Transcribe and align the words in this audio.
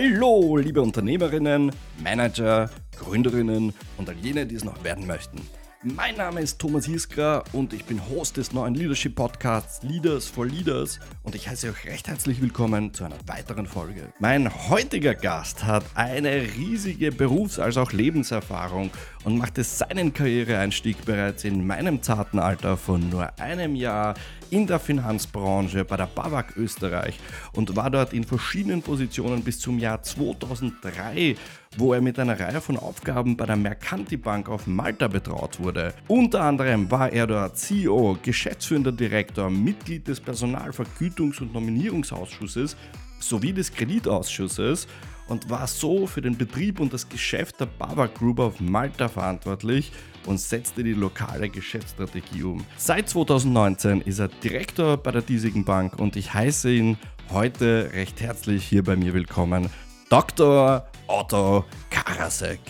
Hallo, 0.00 0.56
liebe 0.56 0.80
Unternehmerinnen, 0.80 1.72
Manager, 2.04 2.70
Gründerinnen 2.96 3.74
und 3.96 4.08
all 4.08 4.14
jene, 4.22 4.46
die 4.46 4.54
es 4.54 4.62
noch 4.62 4.84
werden 4.84 5.08
möchten. 5.08 5.40
Mein 5.84 6.16
Name 6.16 6.40
ist 6.40 6.58
Thomas 6.58 6.86
Hiskra 6.86 7.44
und 7.52 7.72
ich 7.72 7.84
bin 7.84 8.00
Host 8.08 8.36
des 8.36 8.52
neuen 8.52 8.74
Leadership 8.74 9.14
Podcasts 9.14 9.80
Leaders 9.84 10.26
for 10.26 10.44
Leaders 10.44 10.98
und 11.22 11.36
ich 11.36 11.48
heiße 11.48 11.70
euch 11.70 11.86
recht 11.86 12.08
herzlich 12.08 12.42
willkommen 12.42 12.92
zu 12.92 13.04
einer 13.04 13.14
weiteren 13.26 13.64
Folge. 13.64 14.12
Mein 14.18 14.52
heutiger 14.68 15.14
Gast 15.14 15.62
hat 15.62 15.84
eine 15.94 16.32
riesige 16.56 17.12
Berufs- 17.12 17.60
als 17.60 17.76
auch 17.76 17.92
Lebenserfahrung 17.92 18.90
und 19.22 19.38
machte 19.38 19.62
seinen 19.62 20.12
Karriereeinstieg 20.12 21.04
bereits 21.04 21.44
in 21.44 21.64
meinem 21.64 22.02
zarten 22.02 22.40
Alter 22.40 22.76
von 22.76 23.08
nur 23.08 23.38
einem 23.38 23.76
Jahr 23.76 24.14
in 24.50 24.66
der 24.66 24.80
Finanzbranche 24.80 25.84
bei 25.84 25.96
der 25.96 26.06
BAWAG 26.06 26.56
Österreich 26.56 27.20
und 27.52 27.76
war 27.76 27.90
dort 27.90 28.12
in 28.12 28.24
verschiedenen 28.24 28.82
Positionen 28.82 29.44
bis 29.44 29.60
zum 29.60 29.78
Jahr 29.78 30.02
2003, 30.02 31.36
wo 31.78 31.94
er 31.94 32.00
mit 32.00 32.18
einer 32.18 32.38
Reihe 32.38 32.60
von 32.60 32.76
Aufgaben 32.76 33.36
bei 33.36 33.46
der 33.46 33.56
Mercanti 33.56 34.16
Bank 34.16 34.48
auf 34.48 34.66
Malta 34.66 35.06
betraut 35.06 35.60
wurde. 35.60 35.94
Unter 36.08 36.42
anderem 36.42 36.90
war 36.90 37.12
er 37.12 37.26
dort 37.26 37.56
CEO, 37.56 38.18
geschäftsführender 38.20 38.92
Direktor, 38.92 39.48
Mitglied 39.48 40.08
des 40.08 40.20
Personalvergütungs- 40.20 41.40
und 41.40 41.54
Nominierungsausschusses 41.54 42.76
sowie 43.20 43.52
des 43.52 43.72
Kreditausschusses 43.72 44.88
und 45.28 45.50
war 45.50 45.66
so 45.66 46.06
für 46.06 46.20
den 46.20 46.36
Betrieb 46.36 46.80
und 46.80 46.92
das 46.92 47.08
Geschäft 47.08 47.60
der 47.60 47.66
Baba 47.66 48.06
Group 48.06 48.40
auf 48.40 48.60
Malta 48.60 49.08
verantwortlich 49.08 49.92
und 50.26 50.40
setzte 50.40 50.82
die 50.82 50.94
lokale 50.94 51.48
Geschäftsstrategie 51.48 52.42
um. 52.42 52.64
Seit 52.76 53.08
2019 53.08 54.00
ist 54.00 54.18
er 54.18 54.28
Direktor 54.28 54.96
bei 54.96 55.12
der 55.12 55.22
diesigen 55.22 55.64
Bank 55.64 55.98
und 55.98 56.16
ich 56.16 56.34
heiße 56.34 56.72
ihn 56.72 56.98
heute 57.30 57.90
recht 57.92 58.20
herzlich 58.20 58.64
hier 58.64 58.82
bei 58.82 58.96
mir 58.96 59.14
willkommen, 59.14 59.68
Dr. 60.08 60.88
Otto 61.10 61.64
Karasek. 61.88 62.60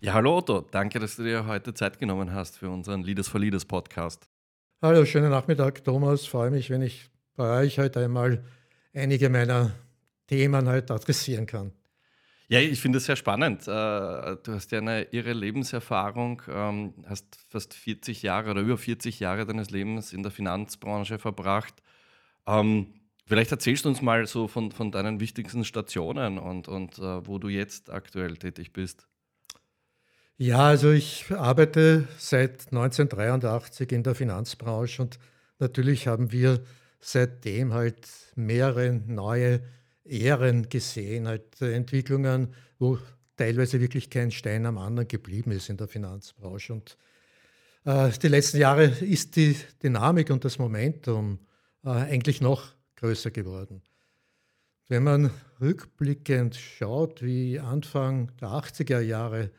Ja, 0.00 0.14
hallo 0.14 0.38
Otto, 0.38 0.62
danke, 0.72 0.98
dass 0.98 1.14
du 1.14 1.22
dir 1.22 1.46
heute 1.46 1.72
Zeit 1.72 2.00
genommen 2.00 2.34
hast 2.34 2.58
für 2.58 2.68
unseren 2.68 3.04
Leaders 3.04 3.28
for 3.28 3.40
Leaders 3.40 3.64
Podcast. 3.64 4.28
Hallo, 4.82 5.04
schönen 5.04 5.30
Nachmittag, 5.30 5.84
Thomas. 5.84 6.26
Freue 6.26 6.50
mich, 6.50 6.68
wenn 6.70 6.82
ich 6.82 7.08
bei 7.36 7.60
euch 7.60 7.78
heute 7.78 8.00
einmal 8.04 8.42
einige 8.92 9.30
meiner 9.30 9.70
Themen 10.26 10.66
halt 10.66 10.90
adressieren 10.90 11.46
kann. 11.46 11.70
Ja, 12.48 12.58
ich 12.58 12.80
finde 12.80 12.98
es 12.98 13.04
sehr 13.04 13.14
spannend. 13.14 13.62
Äh, 13.62 13.70
du 13.70 14.48
hast 14.48 14.72
ja 14.72 14.78
eine 14.78 15.02
irre 15.12 15.32
Lebenserfahrung, 15.32 16.42
ähm, 16.48 16.94
hast 17.06 17.38
fast 17.48 17.72
40 17.72 18.24
Jahre 18.24 18.50
oder 18.50 18.62
über 18.62 18.76
40 18.76 19.20
Jahre 19.20 19.46
deines 19.46 19.70
Lebens 19.70 20.12
in 20.12 20.24
der 20.24 20.32
Finanzbranche 20.32 21.20
verbracht. 21.20 21.74
Ähm, 22.48 22.94
vielleicht 23.26 23.52
erzählst 23.52 23.84
du 23.84 23.88
uns 23.88 24.02
mal 24.02 24.26
so 24.26 24.48
von, 24.48 24.72
von 24.72 24.90
deinen 24.90 25.20
wichtigsten 25.20 25.64
Stationen 25.64 26.38
und, 26.38 26.68
und 26.68 26.98
äh, 26.98 27.26
wo 27.26 27.38
du 27.38 27.48
jetzt 27.48 27.90
aktuell 27.90 28.36
tätig 28.36 28.72
bist. 28.72 29.06
Ja, 30.36 30.66
also 30.66 30.90
ich 30.90 31.30
arbeite 31.30 32.08
seit 32.18 32.66
1983 32.72 33.92
in 33.92 34.02
der 34.02 34.16
Finanzbranche 34.16 35.02
und 35.02 35.18
natürlich 35.60 36.08
haben 36.08 36.32
wir 36.32 36.64
seitdem 36.98 37.72
halt 37.72 38.08
mehrere 38.34 38.92
neue 38.92 39.62
Ehren 40.04 40.68
gesehen, 40.68 41.28
halt 41.28 41.60
Entwicklungen, 41.60 42.54
wo 42.78 42.98
teilweise 43.36 43.80
wirklich 43.80 44.10
kein 44.10 44.30
Stein 44.30 44.66
am 44.66 44.78
anderen 44.78 45.08
geblieben 45.08 45.52
ist 45.52 45.68
in 45.68 45.76
der 45.76 45.88
Finanzbranche. 45.88 46.72
Und 46.72 46.96
äh, 47.84 48.10
die 48.10 48.28
letzten 48.28 48.58
Jahre 48.58 48.84
ist 48.84 49.36
die 49.36 49.56
Dynamik 49.82 50.30
und 50.30 50.44
das 50.44 50.58
Momentum 50.58 51.38
äh, 51.84 51.90
eigentlich 51.90 52.40
noch 52.40 52.74
größer 53.04 53.30
geworden. 53.30 53.82
Wenn 54.88 55.02
man 55.02 55.30
rückblickend 55.60 56.56
schaut, 56.56 57.22
wie 57.22 57.60
Anfang 57.60 58.34
der 58.38 58.48
80er 58.48 59.00
Jahre 59.00 59.50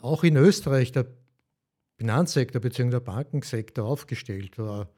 auch 0.00 0.24
in 0.24 0.36
Österreich 0.36 0.90
der 0.90 1.06
Finanzsektor 1.96 2.60
bzw. 2.60 2.90
der 2.90 3.00
Bankensektor 3.00 3.86
aufgestellt 3.86 4.58
war, 4.58 4.88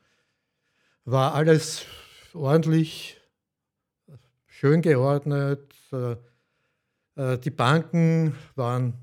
war 1.04 1.34
alles 1.34 1.84
ordentlich 2.32 3.20
schön 4.46 4.80
geordnet. 4.80 5.74
Äh, 5.92 6.16
äh, 7.16 7.38
die 7.38 7.50
Banken 7.50 8.34
waren 8.54 8.94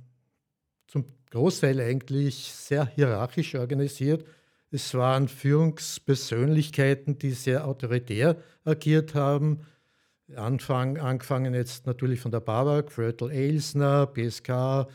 zum 0.87 1.05
Großteil 1.29 1.79
eigentlich 1.81 2.51
sehr 2.51 2.87
hierarchisch 2.87 3.53
organisiert. 3.53 4.25
Es 4.71 4.93
waren 4.93 5.27
Führungspersönlichkeiten, 5.27 7.17
die 7.17 7.31
sehr 7.31 7.67
autoritär 7.67 8.37
agiert 8.63 9.15
haben. 9.15 9.61
Anfang, 10.35 10.97
angefangen 10.97 11.53
jetzt 11.53 11.85
natürlich 11.85 12.19
von 12.19 12.31
der 12.31 12.39
BAWAG, 12.39 12.91
Frötl 12.91 13.29
Elsner, 13.29 14.07
BSK, 14.07 14.87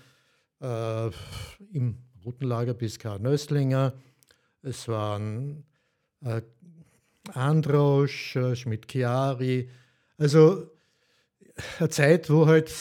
äh, 0.60 1.10
im 1.72 1.97
Roten 2.25 2.47
Lager 2.47 2.75
BSK 2.75 3.19
Nöstlinger. 3.20 3.94
Es 4.62 4.88
waren 4.88 5.64
äh, 6.22 6.42
Androsch, 7.32 8.36
äh, 8.36 8.56
Schmidt-Chiari, 8.56 9.70
also 10.19 10.70
eine 11.78 11.88
Zeit, 11.88 12.28
wo 12.28 12.47
halt 12.47 12.72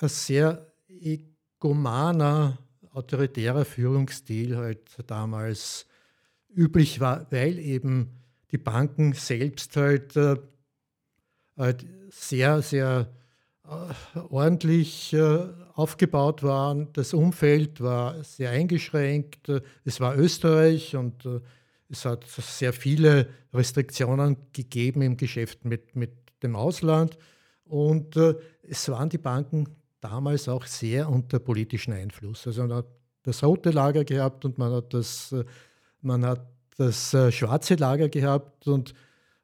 ein 0.00 0.08
sehr 0.08 0.66
egomaner, 0.88 2.58
autoritärer 2.92 3.64
Führungsstil 3.64 4.56
halt 4.56 4.96
damals 5.06 5.86
üblich 6.56 7.00
war, 7.00 7.26
weil 7.30 7.58
eben 7.58 8.10
die 8.50 8.58
Banken 8.58 9.12
selbst 9.12 9.76
halt, 9.76 10.16
äh, 10.16 10.36
halt 11.56 11.86
sehr, 12.10 12.62
sehr 12.62 13.12
äh, 13.64 14.18
ordentlich 14.30 15.12
äh, 15.12 15.48
aufgebaut 15.74 16.42
waren. 16.42 16.92
Das 16.92 17.12
Umfeld 17.12 17.80
war 17.80 18.22
sehr 18.24 18.50
eingeschränkt. 18.50 19.50
Es 19.84 20.00
war 20.00 20.16
Österreich 20.16 20.96
und 20.96 21.26
äh, 21.26 21.40
es 21.88 22.04
hat 22.04 22.24
sehr 22.24 22.72
viele 22.72 23.28
Restriktionen 23.52 24.36
gegeben 24.52 25.02
im 25.02 25.16
Geschäft 25.16 25.64
mit, 25.64 25.94
mit 25.94 26.12
dem 26.42 26.56
Ausland. 26.56 27.18
Und 27.64 28.16
äh, 28.16 28.34
es 28.62 28.88
waren 28.88 29.08
die 29.08 29.18
Banken 29.18 29.68
damals 30.00 30.48
auch 30.48 30.66
sehr 30.66 31.08
unter 31.08 31.38
politischen 31.38 31.92
Einfluss. 31.92 32.46
Also 32.46 32.62
man 32.62 32.78
hat 32.78 32.86
das 33.22 33.42
rote 33.42 33.70
Lager 33.70 34.04
gehabt 34.04 34.44
und 34.44 34.58
man 34.58 34.72
hat 34.72 34.94
das, 34.94 35.32
äh, 35.32 35.44
man 36.06 36.24
hat 36.24 36.46
das 36.78 37.12
äh, 37.12 37.30
schwarze 37.32 37.74
Lager 37.74 38.08
gehabt 38.08 38.66
und 38.66 38.94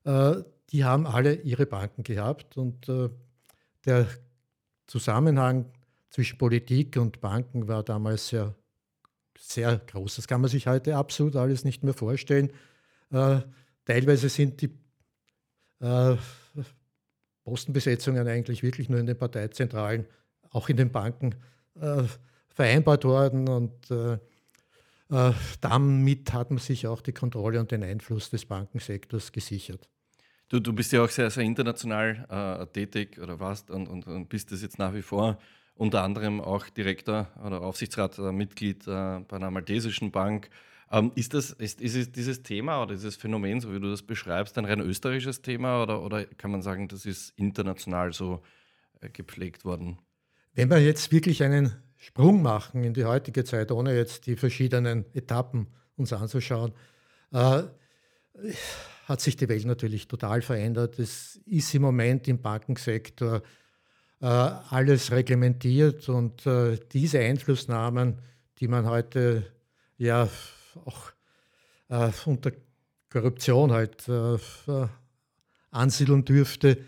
äh, 0.05 0.37
die 0.71 0.85
haben 0.85 1.07
alle 1.07 1.35
ihre 1.35 1.67
Banken 1.67 2.03
gehabt. 2.03 2.57
Und 2.57 2.89
äh, 2.89 3.11
der 3.85 4.07
Zusammenhang 4.87 5.67
zwischen 6.09 6.39
Politik 6.39 6.97
und 6.97 7.21
Banken 7.21 7.69
war 7.69 7.83
damals 7.83 8.29
sehr, 8.29 8.55
sehr 9.39 9.79
groß. 9.79 10.17
Das 10.17 10.29
kann 10.29 10.41
man 10.41 10.51
sich 10.51 10.67
heute 10.67 10.97
absolut 10.97 11.37
alles 11.37 11.65
nicht 11.65 11.83
mehr 11.83 11.95
vorstellen. 11.95 12.51
Äh, 13.11 13.41
teilweise 13.85 14.29
sind 14.29 14.63
die 14.63 14.71
Postenbesetzungen 17.43 18.29
eigentlich 18.29 18.63
wirklich 18.63 18.89
nur 18.89 19.01
in 19.01 19.07
den 19.07 19.19
Parteizentralen, 19.19 20.07
auch 20.51 20.69
in 20.69 20.77
den 20.77 20.93
Banken 20.93 21.35
äh, 21.75 22.05
vereinbart 22.51 23.05
worden. 23.05 23.49
Und 23.49 23.91
äh, 23.91 24.13
äh, 24.15 24.19
damit 25.61 26.33
hat 26.33 26.51
man 26.51 26.59
sich 26.59 26.87
auch 26.87 27.01
die 27.01 27.13
Kontrolle 27.13 27.61
und 27.61 27.71
den 27.71 27.83
Einfluss 27.83 28.31
des 28.31 28.47
Bankensektors 28.47 29.33
gesichert. 29.33 29.89
Du, 30.49 30.61
du 30.61 30.73
bist 30.73 30.93
ja 30.93 31.03
auch 31.03 31.09
sehr, 31.09 31.31
sehr 31.31 31.45
international 31.45 32.27
äh, 32.29 32.67
tätig 32.67 33.19
oder 33.19 33.41
warst 33.41 33.71
und, 33.71 33.89
und, 33.89 34.07
und, 34.07 34.29
bist 34.29 34.53
das 34.53 34.61
jetzt 34.61 34.79
nach 34.79 34.93
wie 34.93 35.03
vor 35.03 35.39
unter 35.75 36.03
anderem 36.03 36.41
auch 36.41 36.69
Direktor 36.69 37.29
oder 37.43 37.63
Aufsichtsratmitglied 37.63 38.87
äh, 38.87 39.21
bei 39.21 39.37
einer 39.37 39.51
maltesischen 39.51 40.11
Bank. 40.11 40.51
Ähm, 40.91 41.11
ist, 41.15 41.33
das, 41.33 41.53
ist, 41.53 41.81
ist 41.81 42.17
dieses 42.17 42.43
Thema 42.43 42.83
oder 42.83 42.95
dieses 42.95 43.17
Phänomen, 43.17 43.61
so 43.61 43.73
wie 43.73 43.81
du 43.81 43.91
das 43.91 44.03
beschreibst, 44.03 44.59
ein 44.59 44.67
rein 44.67 44.81
österreichisches 44.81 45.41
Thema 45.41 45.83
oder, 45.83 46.03
oder 46.03 46.27
kann 46.27 46.51
man 46.51 46.61
sagen, 46.61 46.89
das 46.89 47.07
ist 47.07 47.33
international 47.39 48.13
so 48.13 48.43
äh, 49.01 49.09
gepflegt 49.09 49.65
worden? 49.65 49.99
Wenn 50.55 50.69
wir 50.69 50.79
jetzt 50.79 51.11
wirklich 51.13 51.43
einen 51.43 51.73
Sprung 52.03 52.43
machen 52.43 52.83
in 52.83 52.95
die 52.95 53.05
heutige 53.05 53.45
Zeit, 53.45 53.71
ohne 53.71 53.95
jetzt 53.95 54.27
die 54.27 54.35
verschiedenen 54.35 55.05
Etappen 55.15 55.69
uns 55.97 56.13
anzuschauen, 56.13 56.73
äh, 57.31 57.63
hat 59.05 59.21
sich 59.21 59.37
die 59.37 59.49
Welt 59.49 59.65
natürlich 59.67 60.09
total 60.09 60.43
verändert. 60.43 60.99
Es 60.99 61.37
ist 61.47 61.73
im 61.77 61.83
Moment 61.83 62.27
im 62.27 62.43
Bankensektor 62.43 63.41
äh, 64.21 64.27
alles 64.27 65.13
reglementiert 65.13 66.09
und 66.09 66.45
äh, 66.45 66.77
diese 66.93 67.21
Einflussnahmen, 67.21 68.19
die 68.59 68.67
man 68.67 68.87
heute 68.87 69.47
ja 69.97 70.29
auch 70.85 71.13
äh, 71.89 72.11
unter 72.27 72.51
Korruption 73.11 73.71
halt 73.71 74.09
äh, 74.09 74.39
ansiedeln 75.71 76.25
dürfte, 76.25 76.79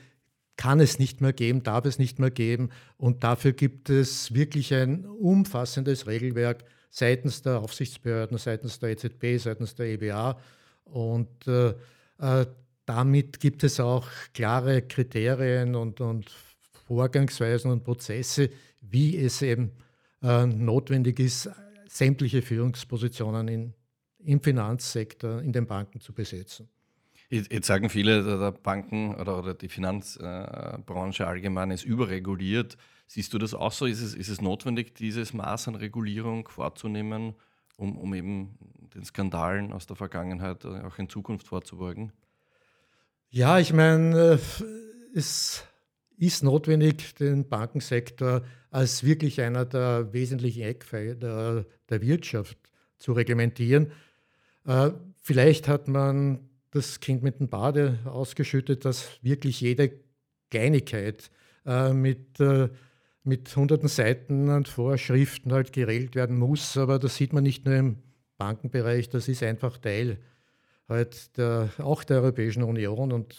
kann 0.56 0.80
es 0.80 0.98
nicht 0.98 1.20
mehr 1.20 1.32
geben, 1.32 1.62
darf 1.62 1.84
es 1.84 1.98
nicht 1.98 2.18
mehr 2.18 2.30
geben. 2.30 2.70
Und 2.96 3.24
dafür 3.24 3.52
gibt 3.52 3.90
es 3.90 4.34
wirklich 4.34 4.72
ein 4.72 5.04
umfassendes 5.04 6.06
Regelwerk 6.06 6.64
seitens 6.90 7.42
der 7.42 7.58
Aufsichtsbehörden, 7.58 8.38
seitens 8.38 8.78
der 8.78 8.90
EZB, 8.90 9.38
seitens 9.38 9.74
der 9.74 9.86
EBA. 9.86 10.38
Und 10.84 11.46
äh, 11.48 11.74
äh, 12.18 12.46
damit 12.86 13.40
gibt 13.40 13.64
es 13.64 13.80
auch 13.80 14.06
klare 14.32 14.82
Kriterien 14.82 15.74
und, 15.74 16.00
und 16.00 16.30
Vorgangsweisen 16.86 17.70
und 17.70 17.82
Prozesse, 17.82 18.50
wie 18.80 19.16
es 19.16 19.42
eben 19.42 19.72
äh, 20.22 20.46
notwendig 20.46 21.18
ist, 21.18 21.50
sämtliche 21.88 22.42
Führungspositionen 22.42 23.48
in, 23.48 23.74
im 24.18 24.40
Finanzsektor, 24.40 25.40
in 25.42 25.52
den 25.52 25.66
Banken 25.66 26.00
zu 26.00 26.12
besetzen. 26.12 26.68
Jetzt 27.31 27.67
sagen 27.67 27.88
viele, 27.88 28.23
der 28.23 28.53
Banken 28.53 29.15
oder, 29.15 29.38
oder 29.38 29.55
die 29.55 29.69
Finanzbranche 29.69 31.26
allgemein 31.26 31.71
ist 31.71 31.85
überreguliert. 31.85 32.76
Siehst 33.06 33.32
du 33.32 33.38
das 33.38 33.55
auch 33.55 33.73
so? 33.73 33.87
Ist 33.87 34.00
es, 34.00 34.15
ist 34.15 34.29
es 34.29 34.41
notwendig, 34.41 34.94
dieses 34.94 35.32
Maß 35.32 35.69
an 35.69 35.75
Regulierung 35.75 36.49
vorzunehmen, 36.49 37.35
um, 37.76 37.97
um 37.99 38.15
eben 38.15 38.59
den 38.94 39.05
Skandalen 39.05 39.73
aus 39.73 39.87
der 39.87 39.97
Vergangenheit 39.97 40.65
äh, 40.65 40.81
auch 40.82 40.99
in 40.99 41.09
Zukunft 41.09 41.49
vorzubeugen? 41.49 42.12
Ja, 43.31 43.59
ich 43.59 43.73
meine, 43.73 44.38
äh, 44.38 44.38
es 45.15 45.65
ist 46.17 46.44
notwendig, 46.44 47.15
den 47.17 47.49
Bankensektor 47.49 48.43
als 48.71 49.05
wirklich 49.05 49.41
einer 49.41 49.65
der 49.65 50.12
wesentlichen 50.12 50.62
Eckpfeiler 50.62 51.65
der 51.88 52.03
Wirtschaft 52.03 52.59
zu 52.99 53.12
reglementieren. 53.12 53.93
Äh, 54.67 54.91
vielleicht 55.21 55.69
hat 55.69 55.88
man 55.88 56.49
das 56.75 57.00
Kind 57.00 57.23
mit 57.23 57.41
dem 57.41 57.49
Bade 57.49 57.99
ausgeschüttet, 58.05 58.85
dass 58.85 59.09
wirklich 59.23 59.61
jede 59.61 59.93
Kleinigkeit 60.50 61.31
äh, 61.65 61.93
mit, 61.93 62.41
äh, 62.41 62.69
mit 63.23 63.55
hunderten 63.56 63.88
Seiten 63.88 64.49
und 64.49 64.69
Vorschriften 64.69 65.53
halt 65.53 65.73
geregelt 65.73 66.17
werden 66.17 66.37
muss. 66.37 66.76
Aber 66.76 66.99
das 66.99 67.17
sieht 67.17 67.32
man 67.32 67.44
nicht 67.44 67.65
nur 67.65 67.76
im 67.76 67.97
Bankenbereich, 68.38 69.09
das 69.09 69.29
ist 69.29 69.43
einfach 69.43 69.79
Teil 69.79 70.19
halt 70.88 71.37
der, 71.37 71.71
auch 71.79 72.03
der 72.03 72.19
Europäischen 72.23 72.65
Union. 72.65 73.12
Und 73.12 73.37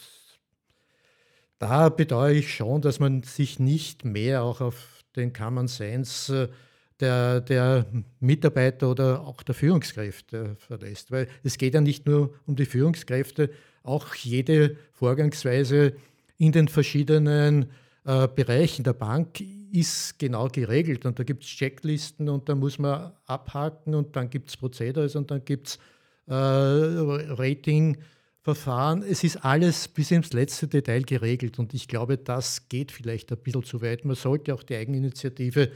da 1.58 1.90
bedauere 1.90 2.32
ich 2.32 2.54
schon, 2.54 2.80
dass 2.80 3.00
man 3.00 3.22
sich 3.22 3.58
nicht 3.58 4.04
mehr 4.04 4.42
auch 4.42 4.60
auf 4.60 5.04
den 5.14 5.32
Common 5.32 5.68
Sense 5.68 6.44
äh, 6.44 6.65
der, 7.00 7.40
der 7.40 7.86
Mitarbeiter 8.20 8.90
oder 8.90 9.20
auch 9.20 9.42
der 9.42 9.54
Führungskräfte 9.54 10.56
verlässt. 10.58 11.10
Weil 11.10 11.28
es 11.42 11.58
geht 11.58 11.74
ja 11.74 11.80
nicht 11.80 12.06
nur 12.06 12.34
um 12.46 12.56
die 12.56 12.66
Führungskräfte, 12.66 13.50
auch 13.82 14.14
jede 14.14 14.76
Vorgangsweise 14.92 15.94
in 16.38 16.52
den 16.52 16.68
verschiedenen 16.68 17.66
äh, 18.04 18.28
Bereichen 18.28 18.84
der 18.84 18.92
Bank 18.92 19.40
ist 19.72 20.18
genau 20.18 20.48
geregelt. 20.48 21.06
Und 21.06 21.18
da 21.18 21.24
gibt 21.24 21.44
es 21.44 21.50
Checklisten 21.50 22.28
und 22.28 22.46
da 22.48 22.54
muss 22.54 22.78
man 22.78 23.12
abhaken 23.26 23.94
und 23.94 24.14
dann 24.16 24.30
gibt 24.30 24.48
es 24.48 24.56
Prozedere 24.56 25.10
und 25.18 25.30
dann 25.30 25.44
gibt 25.44 25.68
es 25.68 25.78
äh, 26.26 26.34
Ratingverfahren. 26.34 29.02
Es 29.02 29.22
ist 29.24 29.44
alles 29.44 29.88
bis 29.88 30.10
ins 30.10 30.32
letzte 30.32 30.68
Detail 30.68 31.02
geregelt 31.02 31.58
und 31.58 31.74
ich 31.74 31.88
glaube, 31.88 32.16
das 32.16 32.68
geht 32.68 32.92
vielleicht 32.92 33.30
ein 33.32 33.38
bisschen 33.38 33.64
zu 33.64 33.82
weit. 33.82 34.04
Man 34.04 34.16
sollte 34.16 34.54
auch 34.54 34.62
die 34.62 34.76
Eigeninitiative 34.76 35.70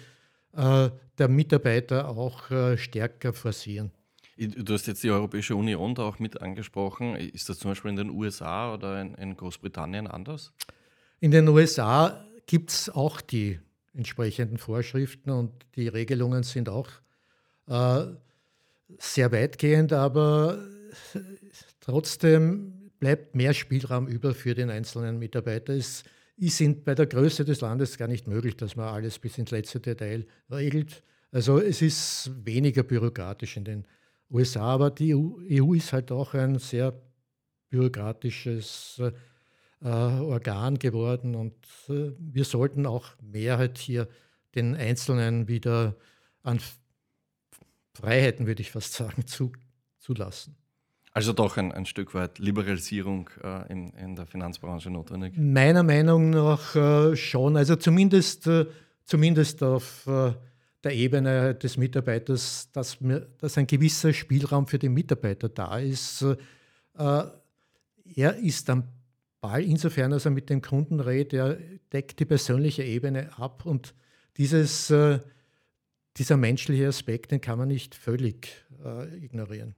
äh, 0.56 0.90
der 1.18 1.28
Mitarbeiter 1.28 2.08
auch 2.08 2.50
äh, 2.50 2.76
stärker 2.76 3.32
forcieren. 3.32 3.90
Du 4.36 4.72
hast 4.72 4.86
jetzt 4.86 5.02
die 5.02 5.10
Europäische 5.10 5.54
Union 5.54 5.94
da 5.94 6.02
auch 6.02 6.18
mit 6.18 6.40
angesprochen. 6.40 7.14
Ist 7.14 7.50
das 7.50 7.58
zum 7.58 7.72
Beispiel 7.72 7.90
in 7.90 7.96
den 7.96 8.10
USA 8.10 8.72
oder 8.72 9.00
in, 9.00 9.14
in 9.16 9.36
Großbritannien 9.36 10.06
anders? 10.06 10.52
In 11.20 11.30
den 11.30 11.46
USA 11.48 12.24
gibt 12.46 12.70
es 12.70 12.88
auch 12.88 13.20
die 13.20 13.60
entsprechenden 13.92 14.56
Vorschriften 14.56 15.30
und 15.30 15.52
die 15.76 15.88
Regelungen 15.88 16.42
sind 16.42 16.70
auch 16.70 16.88
äh, 17.66 18.06
sehr 18.98 19.30
weitgehend, 19.30 19.92
aber 19.92 20.58
trotzdem 21.80 22.90
bleibt 22.98 23.34
mehr 23.34 23.52
Spielraum 23.52 24.06
über 24.06 24.34
für 24.34 24.54
den 24.54 24.70
einzelnen 24.70 25.18
Mitarbeiter. 25.18 25.74
Es 25.74 26.04
in, 26.40 26.82
bei 26.84 26.94
der 26.94 27.06
Größe 27.06 27.44
des 27.44 27.60
Landes 27.60 27.98
gar 27.98 28.08
nicht 28.08 28.26
möglich, 28.26 28.56
dass 28.56 28.76
man 28.76 28.88
alles 28.88 29.18
bis 29.18 29.38
ins 29.38 29.50
letzte 29.50 29.80
Detail 29.80 30.26
regelt. 30.50 31.02
Also 31.32 31.60
es 31.60 31.82
ist 31.82 32.30
weniger 32.44 32.82
bürokratisch 32.82 33.56
in 33.56 33.64
den 33.64 33.86
USA, 34.30 34.62
aber 34.62 34.90
die 34.90 35.14
EU, 35.14 35.38
EU 35.50 35.74
ist 35.74 35.92
halt 35.92 36.10
auch 36.10 36.34
ein 36.34 36.58
sehr 36.58 36.94
bürokratisches 37.68 39.00
äh, 39.82 39.86
Organ 39.86 40.78
geworden 40.78 41.34
und 41.34 41.54
äh, 41.88 42.12
wir 42.18 42.44
sollten 42.44 42.86
auch 42.86 43.08
mehr 43.20 43.58
halt 43.58 43.78
hier 43.78 44.08
den 44.54 44.74
Einzelnen 44.74 45.46
wieder 45.46 45.96
an 46.42 46.60
Freiheiten, 47.94 48.46
würde 48.46 48.62
ich 48.62 48.70
fast 48.70 48.94
sagen, 48.94 49.26
zu, 49.26 49.52
zulassen. 49.98 50.56
Also 51.12 51.32
doch 51.32 51.56
ein, 51.56 51.72
ein 51.72 51.86
Stück 51.86 52.14
weit 52.14 52.38
Liberalisierung 52.38 53.30
äh, 53.42 53.70
in, 53.72 53.90
in, 53.94 54.14
der 54.14 54.26
Finanzbranche 54.26 54.90
notwendig? 54.90 55.34
Meiner 55.36 55.82
Meinung 55.82 56.30
nach 56.30 56.76
äh, 56.76 57.16
schon. 57.16 57.56
Also 57.56 57.74
zumindest, 57.76 58.46
äh, 58.46 58.66
zumindest 59.04 59.62
auf 59.62 60.06
äh, 60.06 60.32
der 60.84 60.94
Ebene 60.94 61.54
des 61.56 61.76
Mitarbeiters, 61.76 62.70
dass, 62.72 63.00
mir, 63.00 63.26
dass 63.38 63.58
ein 63.58 63.66
gewisser 63.66 64.12
Spielraum 64.12 64.68
für 64.68 64.78
den 64.78 64.94
Mitarbeiter 64.94 65.48
da 65.48 65.78
ist. 65.78 66.22
Äh, 66.22 66.36
er 68.14 68.36
ist 68.36 68.70
am 68.70 68.84
Ball, 69.40 69.64
insofern 69.64 70.12
als 70.12 70.26
er 70.26 70.30
mit 70.30 70.48
dem 70.48 70.62
Kunden 70.62 71.00
redet, 71.00 71.32
er 71.32 71.58
deckt 71.92 72.20
die 72.20 72.24
persönliche 72.24 72.84
Ebene 72.84 73.36
ab 73.36 73.66
und 73.66 73.94
dieses, 74.36 74.90
äh, 74.90 75.18
dieser 76.16 76.36
menschliche 76.36 76.86
Aspekt, 76.86 77.32
den 77.32 77.40
kann 77.40 77.58
man 77.58 77.68
nicht 77.68 77.94
völlig 77.96 78.48
ignorieren. 79.20 79.74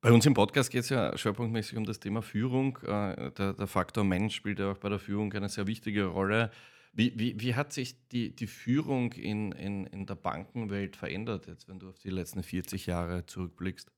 Bei 0.00 0.12
uns 0.12 0.24
im 0.26 0.34
Podcast 0.34 0.70
geht 0.70 0.82
es 0.82 0.90
ja 0.90 1.16
schwerpunktmäßig 1.18 1.76
um 1.76 1.84
das 1.84 1.98
Thema 1.98 2.22
Führung. 2.22 2.78
Äh, 2.82 3.32
der, 3.32 3.54
der, 3.54 3.66
Faktor 3.66 4.04
Mensch 4.04 4.36
spielt 4.36 4.60
ja 4.60 4.70
auch 4.70 4.78
bei 4.78 4.88
der 4.88 5.00
Führung 5.00 5.32
eine 5.32 5.48
sehr 5.48 5.66
wichtige 5.66 6.04
Rolle. 6.04 6.52
Wie, 6.92 7.18
wie, 7.18 7.40
wie 7.40 7.56
hat 7.56 7.72
sich 7.72 7.96
die, 8.08 8.34
die 8.34 8.46
Führung 8.46 9.12
in, 9.12 9.50
in, 9.52 9.86
in 9.86 10.06
der 10.06 10.14
Bankenwelt 10.14 10.94
verändert, 10.94 11.48
jetzt, 11.48 11.68
wenn 11.68 11.80
du 11.80 11.88
auf 11.88 11.98
die 11.98 12.10
letzten 12.10 12.44
40 12.44 12.86
Jahre 12.86 13.26
zurückblickst? 13.26 13.90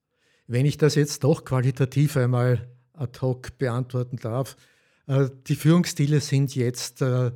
Wenn 0.47 0.65
ich 0.65 0.79
das 0.79 0.95
jetzt 0.95 1.23
doch 1.23 1.45
qualitativ 1.45 2.17
einmal 2.17 2.71
ad 2.95 3.21
hoc 3.21 3.59
beantworten 3.59 4.17
darf, 4.17 4.57
äh, 5.07 5.29
die 5.49 5.55
Führungsstile 5.55 6.21
sind 6.21 6.55
jetzt 6.55 7.03
äh, 7.03 7.31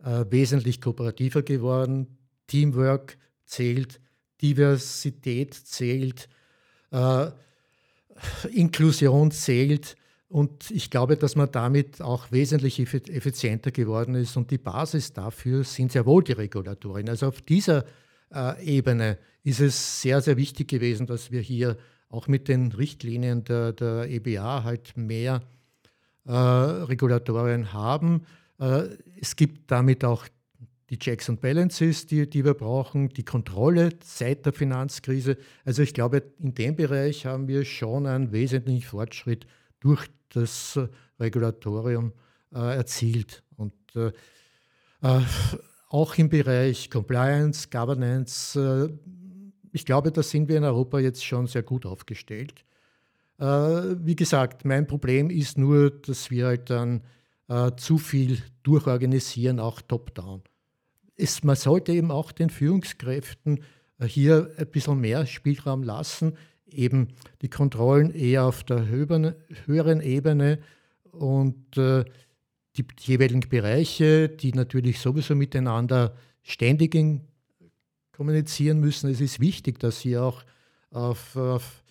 wesentlich 0.00 0.80
kooperativer 0.80 1.42
geworden. 1.42 2.18
Teamwork 2.48 3.16
zählt, 3.44 4.00
Diversität 4.42 5.54
zählt. 5.54 6.28
Inklusion 8.52 9.30
zählt. 9.30 9.96
Und 10.28 10.70
ich 10.70 10.90
glaube, 10.90 11.16
dass 11.16 11.36
man 11.36 11.50
damit 11.50 12.02
auch 12.02 12.30
wesentlich 12.30 12.78
effizienter 12.80 13.70
geworden 13.70 14.14
ist. 14.14 14.36
Und 14.36 14.50
die 14.50 14.58
Basis 14.58 15.12
dafür 15.12 15.64
sind 15.64 15.92
sehr 15.92 16.04
wohl 16.04 16.22
die 16.22 16.32
Regulatorien. 16.32 17.08
Also 17.08 17.28
auf 17.28 17.40
dieser 17.40 17.84
äh, 18.34 18.62
Ebene 18.64 19.18
ist 19.42 19.60
es 19.60 20.02
sehr, 20.02 20.20
sehr 20.20 20.36
wichtig 20.36 20.68
gewesen, 20.68 21.06
dass 21.06 21.30
wir 21.30 21.40
hier 21.40 21.78
auch 22.10 22.28
mit 22.28 22.48
den 22.48 22.72
Richtlinien 22.72 23.44
der, 23.44 23.72
der 23.72 24.08
EBA 24.10 24.64
halt 24.64 24.96
mehr 24.96 25.42
äh, 26.26 26.32
Regulatorien 26.32 27.72
haben. 27.72 28.26
Äh, 28.60 28.84
es 29.20 29.36
gibt 29.36 29.70
damit 29.70 30.04
auch 30.04 30.26
die 30.90 30.98
Checks 30.98 31.28
and 31.28 31.40
Balances, 31.40 32.06
die, 32.06 32.28
die 32.28 32.44
wir 32.44 32.54
brauchen, 32.54 33.10
die 33.10 33.24
Kontrolle 33.24 33.90
seit 34.02 34.46
der 34.46 34.52
Finanzkrise. 34.52 35.36
Also 35.64 35.82
ich 35.82 35.92
glaube, 35.92 36.22
in 36.38 36.54
dem 36.54 36.76
Bereich 36.76 37.26
haben 37.26 37.46
wir 37.46 37.64
schon 37.64 38.06
einen 38.06 38.32
wesentlichen 38.32 38.86
Fortschritt 38.86 39.46
durch 39.80 40.06
das 40.30 40.76
äh, 40.76 40.88
Regulatorium 41.20 42.12
äh, 42.54 42.76
erzielt. 42.76 43.42
Und 43.56 43.74
äh, 43.94 44.12
äh, 45.02 45.20
auch 45.90 46.16
im 46.16 46.28
Bereich 46.28 46.90
Compliance, 46.90 47.68
Governance, 47.70 48.58
äh, 48.58 48.88
ich 49.72 49.84
glaube, 49.84 50.10
da 50.10 50.22
sind 50.22 50.48
wir 50.48 50.56
in 50.56 50.64
Europa 50.64 50.98
jetzt 50.98 51.24
schon 51.24 51.46
sehr 51.46 51.62
gut 51.62 51.84
aufgestellt. 51.84 52.64
Wie 53.40 54.16
gesagt, 54.16 54.64
mein 54.64 54.88
Problem 54.88 55.30
ist 55.30 55.58
nur, 55.58 55.90
dass 55.90 56.28
wir 56.28 56.46
halt 56.46 56.70
dann 56.70 57.02
zu 57.76 57.98
viel 57.98 58.42
durchorganisieren, 58.64 59.60
auch 59.60 59.80
top-down 59.80 60.42
ist, 61.18 61.44
man 61.44 61.56
sollte 61.56 61.92
eben 61.92 62.10
auch 62.10 62.32
den 62.32 62.48
Führungskräften 62.48 63.60
äh, 63.98 64.06
hier 64.06 64.50
ein 64.56 64.66
bisschen 64.68 65.00
mehr 65.00 65.26
Spielraum 65.26 65.82
lassen, 65.82 66.38
eben 66.66 67.08
die 67.42 67.50
Kontrollen 67.50 68.14
eher 68.14 68.44
auf 68.44 68.64
der 68.64 68.86
höheren 68.86 70.00
Ebene 70.00 70.58
und 71.12 71.76
äh, 71.76 72.04
die, 72.76 72.86
jeweiligen 73.00 73.40
Bereiche, 73.40 74.28
die 74.28 74.52
natürlich 74.52 75.00
sowieso 75.00 75.34
miteinander 75.34 76.14
ständig 76.42 76.96
kommunizieren 78.12 78.78
müssen. 78.80 79.10
Es 79.10 79.20
ist 79.20 79.40
wichtig, 79.40 79.78
dass 79.80 80.00
hier 80.00 80.22
auch 80.22 80.44
auf, 80.90 81.36
auf 81.36 81.82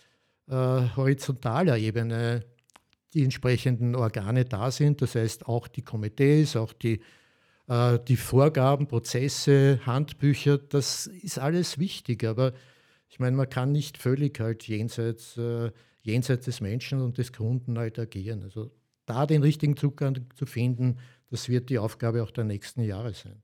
äh, 0.48 0.54
horizontaler 0.54 1.78
Ebene 1.78 2.46
die 3.14 3.24
entsprechenden 3.24 3.96
Organe 3.96 4.46
da 4.46 4.72
sind, 4.72 5.02
das 5.02 5.16
heißt 5.16 5.48
auch 5.48 5.68
die 5.68 5.82
Komitees, 5.82 6.56
auch 6.56 6.74
die 6.74 7.02
äh, 7.68 8.00
die 8.08 8.16
Vorgaben, 8.16 8.88
Prozesse, 8.88 9.80
Handbücher, 9.86 10.58
das 10.58 11.08
ist 11.08 11.40
alles 11.40 11.78
wichtig, 11.78 12.24
aber 12.24 12.54
ich 13.10 13.20
meine, 13.20 13.36
man 13.36 13.50
kann 13.50 13.72
nicht 13.72 13.98
völlig 13.98 14.40
halt 14.40 14.68
jenseits, 14.68 15.38
äh, 15.38 15.72
jenseits 16.02 16.46
des 16.46 16.62
Menschen 16.62 17.02
und 17.02 17.18
des 17.18 17.34
Kunden 17.34 17.78
halt 17.78 18.00
agieren. 18.00 18.44
Also 18.44 18.72
da 19.06 19.26
den 19.26 19.42
richtigen 19.42 19.78
Zugang 19.78 20.26
zu 20.36 20.46
finden, 20.46 20.98
das 21.30 21.50
wird 21.50 21.70
die 21.70 21.80
Aufgabe 21.80 22.24
auch 22.24 22.32
der 22.32 22.44
nächsten 22.44 22.84
Jahre 22.84 23.14
sein. 23.14 23.42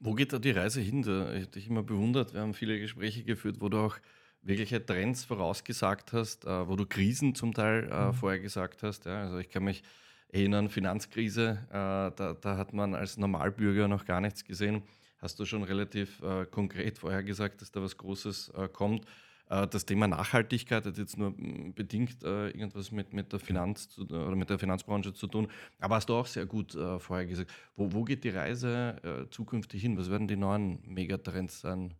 Wo 0.00 0.14
geht 0.14 0.32
da 0.32 0.38
die 0.38 0.50
Reise 0.50 0.80
hin? 0.80 1.02
Da 1.02 1.34
ich 1.34 1.48
dich 1.50 1.68
immer 1.68 1.82
bewundert. 1.82 2.32
Wir 2.32 2.40
haben 2.40 2.54
viele 2.54 2.78
Gespräche 2.78 3.24
geführt, 3.24 3.56
wo 3.60 3.68
du 3.68 3.78
auch 3.78 3.96
wirkliche 4.42 4.84
Trends 4.84 5.24
vorausgesagt 5.24 6.12
hast, 6.12 6.44
äh, 6.44 6.68
wo 6.68 6.76
du 6.76 6.86
Krisen 6.86 7.34
zum 7.34 7.52
Teil 7.52 7.88
äh, 7.90 8.06
mhm. 8.06 8.12
vorher 8.14 8.40
gesagt 8.40 8.82
hast. 8.82 9.06
Ja? 9.06 9.22
Also 9.22 9.38
ich 9.38 9.48
kann 9.48 9.64
mich 9.64 9.82
erinnern, 10.30 10.68
Finanzkrise, 10.68 11.58
äh, 11.70 11.72
da, 11.72 12.36
da, 12.40 12.56
hat 12.56 12.72
man 12.72 12.94
als 12.94 13.16
Normalbürger 13.16 13.88
noch 13.88 14.04
gar 14.04 14.20
nichts 14.20 14.44
gesehen. 14.44 14.82
Hast 15.18 15.40
du 15.40 15.44
schon 15.44 15.62
relativ 15.62 16.22
äh, 16.22 16.46
konkret 16.46 16.98
vorher 16.98 17.22
gesagt, 17.22 17.60
dass 17.60 17.72
da 17.72 17.82
was 17.82 17.96
Großes 17.96 18.52
äh, 18.56 18.68
kommt. 18.68 19.04
Äh, 19.50 19.66
das 19.66 19.84
Thema 19.84 20.06
Nachhaltigkeit 20.06 20.84
hat 20.84 20.98
jetzt 20.98 21.18
nur 21.18 21.30
mm, 21.30 21.72
bedingt 21.74 22.22
äh, 22.22 22.48
irgendwas 22.50 22.92
mit, 22.92 23.12
mit 23.12 23.32
der 23.32 23.40
Finanz 23.40 23.88
zu, 23.88 24.02
oder 24.02 24.36
mit 24.36 24.50
der 24.50 24.58
Finanzbranche 24.58 25.14
zu 25.14 25.26
tun. 25.26 25.48
Aber 25.80 25.96
hast 25.96 26.08
du 26.08 26.14
auch 26.14 26.26
sehr 26.26 26.46
gut 26.46 26.74
äh, 26.74 26.98
vorher 26.98 27.26
gesagt. 27.26 27.50
Wo, 27.74 27.92
wo 27.92 28.04
geht 28.04 28.24
die 28.24 28.30
Reise 28.30 29.28
zukünftig 29.30 29.82
hin? 29.82 29.96
Was 29.96 30.10
werden 30.10 30.28
die 30.28 30.36
neuen 30.36 30.80
Megatrends 30.86 31.60
sein? 31.60 31.94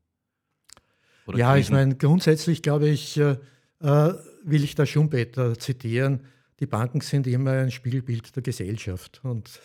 Oder 1.27 1.39
ja, 1.39 1.55
Krisen? 1.55 1.61
ich 1.61 1.71
meine, 1.71 1.97
grundsätzlich 1.97 2.63
glaube 2.63 2.89
ich, 2.89 3.17
will 3.17 4.65
ich 4.65 4.75
da 4.75 4.87
Schumpeter 4.87 5.59
zitieren. 5.59 6.25
Die 6.61 6.67
Banken 6.67 7.01
sind 7.01 7.27
immer 7.27 7.53
ein 7.53 7.71
Spiegelbild 7.71 8.35
der 8.35 8.43
Gesellschaft 8.43 9.21
und 9.23 9.61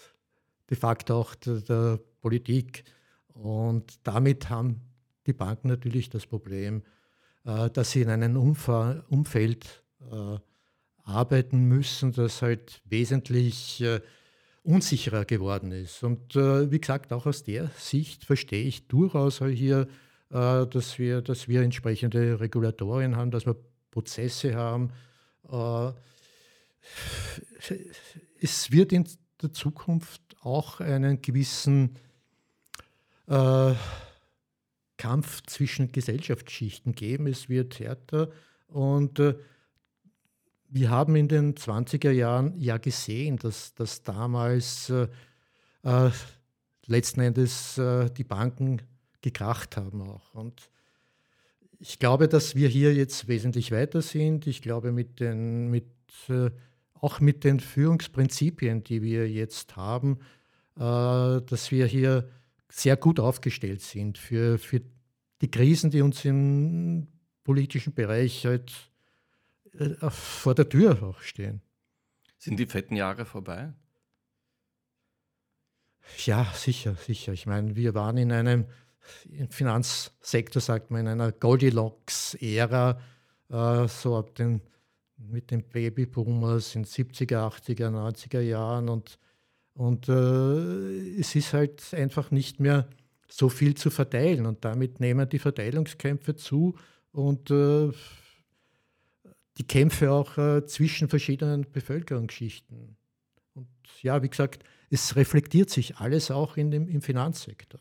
de 0.69 0.77
facto 0.77 1.15
auch 1.15 1.35
der, 1.35 1.61
der 1.61 1.99
Politik. 2.21 2.83
Und 3.33 3.99
damit 4.03 4.49
haben 4.49 4.81
die 5.25 5.33
Banken 5.33 5.67
natürlich 5.69 6.09
das 6.09 6.27
Problem, 6.27 6.83
äh, 7.45 7.69
dass 7.69 7.91
sie 7.91 8.01
in 8.01 8.09
einem 8.09 8.37
Umfeld 8.37 9.83
äh, 10.11 10.37
arbeiten 11.03 11.65
müssen, 11.65 12.13
das 12.13 12.41
halt 12.41 12.81
wesentlich 12.85 13.81
äh, 13.81 13.99
unsicherer 14.63 15.25
geworden 15.25 15.73
ist. 15.73 16.03
Und 16.03 16.35
wie 16.35 16.79
gesagt, 16.79 17.11
auch 17.11 17.25
aus 17.25 17.43
der 17.43 17.69
Sicht 17.77 18.23
verstehe 18.23 18.63
ich 18.63 18.87
durchaus 18.87 19.39
hier, 19.39 19.89
dass, 20.29 20.97
wir, 20.97 21.21
dass 21.21 21.49
wir 21.49 21.61
entsprechende 21.63 22.39
Regulatorien 22.39 23.17
haben, 23.17 23.29
dass 23.29 23.45
wir 23.45 23.57
Prozesse 23.91 24.55
haben. 24.55 24.93
Es 28.41 28.71
wird 28.71 28.91
in 28.91 29.07
der 29.41 29.53
Zukunft 29.53 30.21
auch 30.41 30.79
einen 30.79 31.21
gewissen 31.21 31.95
Kampf 35.03 35.41
zwischen 35.47 35.91
Gesellschaftsschichten 35.91 36.95
geben. 36.95 37.27
Es 37.27 37.49
wird 37.49 37.79
härter 37.79 38.29
und 38.67 39.19
äh, 39.19 39.35
wir 40.69 40.89
haben 40.89 41.15
in 41.15 41.27
den 41.27 41.55
20er 41.55 42.11
Jahren 42.11 42.57
ja 42.57 42.77
gesehen, 42.77 43.37
dass, 43.37 43.75
dass 43.75 44.01
damals 44.01 44.89
äh, 44.89 45.07
äh, 45.83 46.09
letzten 46.85 47.19
Endes 47.19 47.77
äh, 47.77 48.09
die 48.09 48.23
Banken 48.23 48.81
gekracht 49.21 49.77
haben 49.77 50.01
auch. 50.01 50.33
Und 50.33 50.69
ich 51.79 51.99
glaube, 51.99 52.27
dass 52.27 52.55
wir 52.55 52.69
hier 52.69 52.93
jetzt 52.95 53.27
wesentlich 53.27 53.71
weiter 53.71 54.01
sind. 54.01 54.47
Ich 54.47 54.61
glaube, 54.61 54.91
mit 54.91 55.19
den, 55.19 55.69
mit, 55.69 55.85
äh, 56.29 56.49
auch 57.03 57.19
mit 57.19 57.43
den 57.43 57.59
Führungsprinzipien, 57.59 58.83
die 58.83 59.01
wir 59.01 59.29
jetzt 59.29 59.75
haben, 59.75 60.19
äh, 60.77 60.79
dass 60.79 61.69
wir 61.69 61.85
hier 61.85 62.29
sehr 62.69 62.95
gut 62.95 63.19
aufgestellt 63.19 63.81
sind 63.81 64.17
für, 64.17 64.57
für 64.57 64.81
die 65.41 65.51
Krisen, 65.51 65.91
die 65.91 66.01
uns 66.01 66.23
im 66.23 67.07
politischen 67.43 67.93
Bereich 67.93 68.45
halt 68.45 68.71
äh, 69.77 70.09
vor 70.09 70.55
der 70.55 70.69
Tür 70.69 71.03
auch 71.03 71.19
stehen. 71.19 71.61
Sind 72.37 72.57
die 72.57 72.67
fetten 72.67 72.95
Jahre 72.95 73.25
vorbei? 73.25 73.73
Ja, 76.25 76.45
sicher, 76.55 76.95
sicher. 76.95 77.33
Ich 77.33 77.45
meine, 77.45 77.75
wir 77.75 77.93
waren 77.93 78.15
in 78.15 78.31
einem 78.31 78.65
im 79.29 79.49
Finanzsektor, 79.49 80.61
sagt 80.61 80.89
man, 80.89 81.01
in 81.01 81.07
einer 81.09 81.33
Goldilocks-Ära, 81.33 83.01
äh, 83.49 83.87
so 83.89 84.17
ab 84.17 84.35
den 84.35 84.61
mit 85.29 85.51
den 85.51 85.63
Babyboomers 85.63 86.75
in 86.75 86.85
70er, 86.85 87.49
80er, 87.49 87.89
90er 87.89 88.41
Jahren 88.41 88.89
und, 88.89 89.17
und 89.73 90.09
äh, 90.09 91.19
es 91.19 91.35
ist 91.35 91.53
halt 91.53 91.93
einfach 91.93 92.31
nicht 92.31 92.59
mehr 92.59 92.87
so 93.27 93.49
viel 93.49 93.75
zu 93.75 93.89
verteilen. 93.89 94.45
Und 94.45 94.63
damit 94.63 94.99
nehmen 94.99 95.27
die 95.27 95.39
Verteilungskämpfe 95.39 96.35
zu 96.35 96.75
und 97.11 97.49
äh, 97.49 97.91
die 99.57 99.67
Kämpfe 99.67 100.11
auch 100.11 100.37
äh, 100.37 100.65
zwischen 100.65 101.09
verschiedenen 101.09 101.65
Bevölkerungsschichten. 101.71 102.95
Und 103.53 103.67
ja, 104.01 104.21
wie 104.21 104.29
gesagt, 104.29 104.63
es 104.89 105.15
reflektiert 105.15 105.69
sich 105.69 105.97
alles 105.97 106.31
auch 106.31 106.57
in 106.57 106.71
dem, 106.71 106.87
im 106.87 107.01
Finanzsektor. 107.01 107.79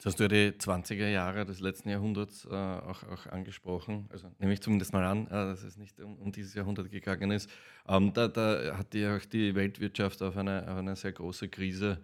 Jetzt 0.00 0.06
hast 0.06 0.18
du 0.18 0.24
ja 0.24 0.28
die 0.28 0.52
20er 0.52 1.10
Jahre 1.10 1.44
des 1.44 1.60
letzten 1.60 1.90
Jahrhunderts 1.90 2.46
äh, 2.46 2.54
auch, 2.54 3.02
auch, 3.02 3.26
angesprochen. 3.26 4.08
Also 4.10 4.28
nehme 4.38 4.54
ich 4.54 4.62
zumindest 4.62 4.94
mal 4.94 5.04
an, 5.04 5.26
äh, 5.26 5.28
dass 5.28 5.62
es 5.62 5.76
nicht 5.76 6.00
um, 6.00 6.16
um, 6.16 6.32
dieses 6.32 6.54
Jahrhundert 6.54 6.90
gegangen 6.90 7.30
ist. 7.30 7.50
Ähm, 7.86 8.10
da, 8.14 8.26
da, 8.26 8.78
hat 8.78 8.94
ja 8.94 9.18
auch 9.18 9.24
die 9.26 9.54
Weltwirtschaft 9.54 10.22
auf 10.22 10.38
eine, 10.38 10.62
auf 10.62 10.78
eine 10.78 10.96
sehr 10.96 11.12
große 11.12 11.50
Krise 11.50 12.00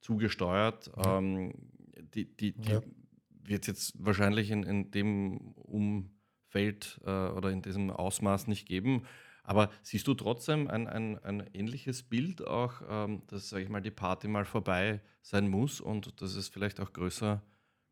zugesteuert. 0.00 0.92
Ähm, 1.04 1.52
die, 2.14 2.26
die, 2.36 2.52
die 2.52 2.70
ja. 2.70 2.82
wird 3.42 3.62
es 3.62 3.66
jetzt 3.66 3.94
wahrscheinlich 3.98 4.52
in, 4.52 4.62
in 4.62 4.92
dem 4.92 5.38
Umfeld 5.56 7.00
äh, 7.04 7.10
oder 7.10 7.50
in 7.50 7.62
diesem 7.62 7.90
Ausmaß 7.90 8.46
nicht 8.46 8.68
geben. 8.68 9.02
Aber 9.50 9.68
siehst 9.82 10.06
du 10.06 10.14
trotzdem 10.14 10.68
ein, 10.68 10.86
ein, 10.86 11.18
ein 11.24 11.44
ähnliches 11.54 12.04
Bild 12.04 12.46
auch, 12.46 12.82
ähm, 12.88 13.22
dass, 13.26 13.48
sage 13.48 13.64
ich 13.64 13.68
mal, 13.68 13.80
die 13.80 13.90
Party 13.90 14.28
mal 14.28 14.44
vorbei 14.44 15.00
sein 15.22 15.48
muss 15.48 15.80
und 15.80 16.22
dass 16.22 16.36
es 16.36 16.46
vielleicht 16.46 16.78
auch 16.78 16.92
größer 16.92 17.42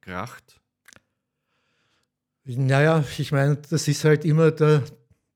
kracht? 0.01 0.61
Naja, 2.45 3.05
ich 3.19 3.33
meine, 3.33 3.57
das 3.57 3.89
ist 3.89 4.05
halt 4.05 4.25
immer 4.25 4.53
der, 4.53 4.85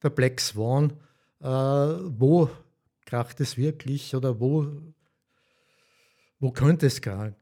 der 0.00 0.10
Black 0.10 0.40
Swan. 0.40 0.92
Äh, 1.40 1.44
wo 1.48 2.48
kracht 3.04 3.40
es 3.40 3.56
wirklich 3.56 4.14
oder 4.14 4.38
wo, 4.38 4.68
wo 6.38 6.52
könnte 6.52 6.86
es 6.86 7.00
krachen. 7.02 7.34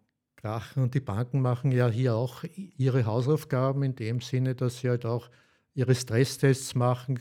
Und 0.76 0.94
die 0.94 1.00
Banken 1.00 1.42
machen 1.42 1.70
ja 1.70 1.86
hier 1.90 2.14
auch 2.14 2.44
ihre 2.78 3.04
Hausaufgaben 3.04 3.82
in 3.82 3.94
dem 3.94 4.22
Sinne, 4.22 4.54
dass 4.54 4.78
sie 4.78 4.88
halt 4.88 5.04
auch 5.04 5.28
ihre 5.74 5.94
Stresstests 5.94 6.74
machen, 6.74 7.20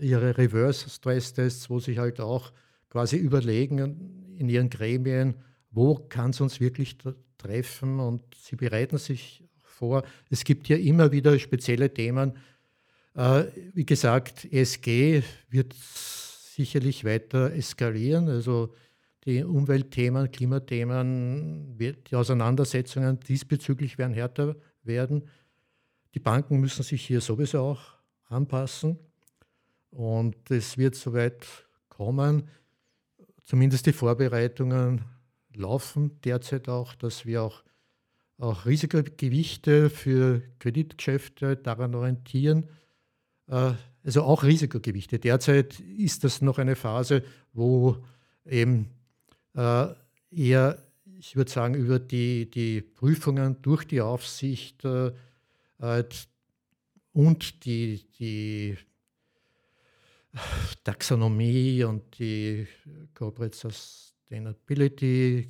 ihre 0.00 0.36
Reverse-Stresstests, 0.36 1.70
wo 1.70 1.78
sie 1.80 1.98
halt 1.98 2.20
auch 2.20 2.52
quasi 2.90 3.16
überlegen 3.16 4.36
in 4.36 4.48
ihren 4.48 4.70
Gremien, 4.70 5.34
wo 5.70 5.94
kann 5.94 6.30
es 6.30 6.40
uns 6.40 6.60
wirklich 6.60 6.96
treffen 7.36 8.00
und 8.00 8.22
sie 8.34 8.56
bereiten 8.56 8.98
sich 8.98 9.44
vor. 9.62 10.02
Es 10.30 10.44
gibt 10.44 10.68
ja 10.68 10.76
immer 10.76 11.12
wieder 11.12 11.38
spezielle 11.38 11.92
Themen. 11.92 12.32
Äh, 13.14 13.44
wie 13.74 13.86
gesagt, 13.86 14.46
ESG 14.50 15.22
wird 15.50 15.74
sicherlich 15.74 17.04
weiter 17.04 17.52
eskalieren. 17.52 18.28
Also 18.28 18.74
die 19.24 19.44
Umweltthemen, 19.44 20.30
Klimathemen, 20.30 21.76
die 21.78 22.16
Auseinandersetzungen 22.16 23.20
diesbezüglich 23.20 23.98
werden 23.98 24.14
härter 24.14 24.56
werden. 24.82 25.28
Die 26.14 26.20
Banken 26.20 26.58
müssen 26.58 26.82
sich 26.82 27.06
hier 27.06 27.20
sowieso 27.20 27.60
auch 27.60 27.80
anpassen 28.28 28.98
und 29.90 30.50
es 30.50 30.78
wird 30.78 30.94
soweit 30.94 31.46
kommen. 31.88 32.48
Zumindest 33.44 33.86
die 33.86 33.92
Vorbereitungen 33.92 35.04
laufen 35.54 36.20
derzeit 36.22 36.68
auch, 36.68 36.94
dass 36.94 37.26
wir 37.26 37.42
auch, 37.42 37.62
auch 38.38 38.66
Risikogewichte 38.66 39.90
für 39.90 40.42
Kreditgeschäfte 40.58 41.56
daran 41.56 41.94
orientieren. 41.94 42.68
Äh, 43.46 43.72
also 44.04 44.22
auch 44.22 44.44
Risikogewichte. 44.44 45.18
Derzeit 45.18 45.80
ist 45.80 46.24
das 46.24 46.40
noch 46.40 46.58
eine 46.58 46.76
Phase, 46.76 47.24
wo 47.52 47.96
eben 48.46 48.88
äh, 49.54 49.86
eher, 50.30 50.78
ich 51.18 51.36
würde 51.36 51.50
sagen, 51.50 51.74
über 51.74 51.98
die, 51.98 52.48
die 52.50 52.80
Prüfungen 52.80 53.60
durch 53.62 53.84
die 53.84 54.00
Aufsicht 54.00 54.84
äh, 54.84 55.12
und 57.12 57.64
die, 57.64 58.04
die 58.18 58.76
Taxonomie 60.84 61.82
und 61.84 62.18
die 62.18 62.66
Corporate 63.14 63.56
Sustainability 63.56 65.48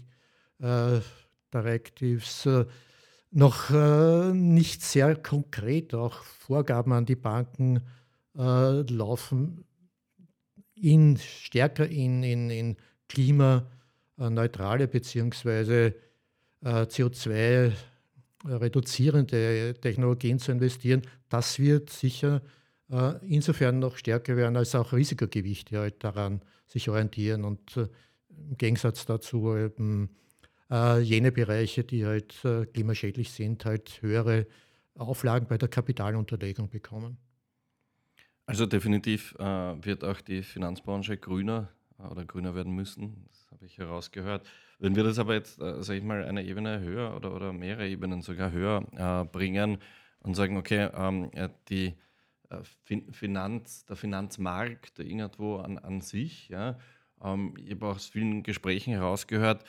äh, 0.60 1.00
Directives 1.52 2.46
äh, 2.46 2.64
noch 3.30 3.70
äh, 3.70 4.32
nicht 4.32 4.82
sehr 4.82 5.16
konkret 5.16 5.94
auch 5.94 6.22
Vorgaben 6.22 6.92
an 6.92 7.06
die 7.06 7.16
Banken 7.16 7.80
äh, 8.36 8.82
laufen, 8.82 9.64
in, 10.74 11.16
stärker 11.16 11.88
in, 11.88 12.22
in, 12.22 12.50
in 12.50 12.76
Klima- 13.08 13.66
äh, 14.18 14.30
neutrale 14.30 14.86
bzw. 14.88 15.92
Äh, 16.60 16.82
CO2-reduzierende 16.82 19.74
Technologien 19.80 20.38
zu 20.38 20.52
investieren, 20.52 21.02
das 21.28 21.58
wird 21.58 21.90
sicher 21.90 22.36
äh, 22.36 22.40
insofern 23.26 23.78
noch 23.78 23.96
stärker 23.96 24.36
werden, 24.36 24.56
als 24.56 24.74
auch 24.74 24.92
Risikogewichte 24.92 25.78
halt 25.78 26.02
daran 26.02 26.40
sich 26.66 26.88
orientieren 26.88 27.44
und 27.44 27.76
äh, 27.76 27.88
im 28.50 28.56
Gegensatz 28.56 29.06
dazu 29.06 29.56
eben 29.56 30.10
äh, 30.70 31.00
jene 31.00 31.32
Bereiche, 31.32 31.84
die 31.84 32.06
halt 32.06 32.44
äh, 32.44 32.66
klimaschädlich 32.66 33.32
sind, 33.32 33.64
halt 33.64 34.00
höhere 34.02 34.46
Auflagen 34.94 35.46
bei 35.48 35.58
der 35.58 35.68
Kapitalunterlegung 35.68 36.68
bekommen. 36.68 37.18
Also 38.46 38.66
definitiv 38.66 39.34
äh, 39.38 39.44
wird 39.44 40.04
auch 40.04 40.20
die 40.20 40.42
Finanzbranche 40.42 41.16
grüner 41.16 41.68
äh, 41.98 42.02
oder 42.04 42.24
grüner 42.24 42.54
werden 42.54 42.74
müssen. 42.74 43.24
Das 43.28 43.46
habe 43.50 43.66
ich 43.66 43.78
herausgehört. 43.78 44.48
Wenn 44.78 44.94
wir 44.94 45.04
das 45.04 45.18
aber 45.18 45.34
jetzt, 45.34 45.60
äh, 45.60 45.82
sage 45.82 45.98
ich 45.98 46.04
mal, 46.04 46.24
eine 46.24 46.44
Ebene 46.44 46.80
höher 46.80 47.16
oder, 47.16 47.34
oder 47.34 47.52
mehrere 47.52 47.88
Ebenen 47.88 48.22
sogar 48.22 48.52
höher 48.52 48.84
äh, 48.92 49.24
bringen 49.24 49.78
und 50.20 50.34
sagen, 50.34 50.56
okay, 50.56 50.88
ähm, 50.94 51.30
die 51.68 51.86
äh, 51.86 51.92
Finanz, 53.12 53.84
der 53.84 53.96
Finanzmarkt 53.96 54.98
irgendwo 54.98 55.56
an, 55.56 55.78
an 55.78 56.00
sich, 56.00 56.48
ja, 56.48 56.78
ähm, 57.22 57.54
ich 57.58 57.70
habe 57.72 57.86
auch 57.86 57.96
aus 57.96 58.06
vielen 58.06 58.42
Gesprächen 58.42 58.92
herausgehört, 58.92 59.64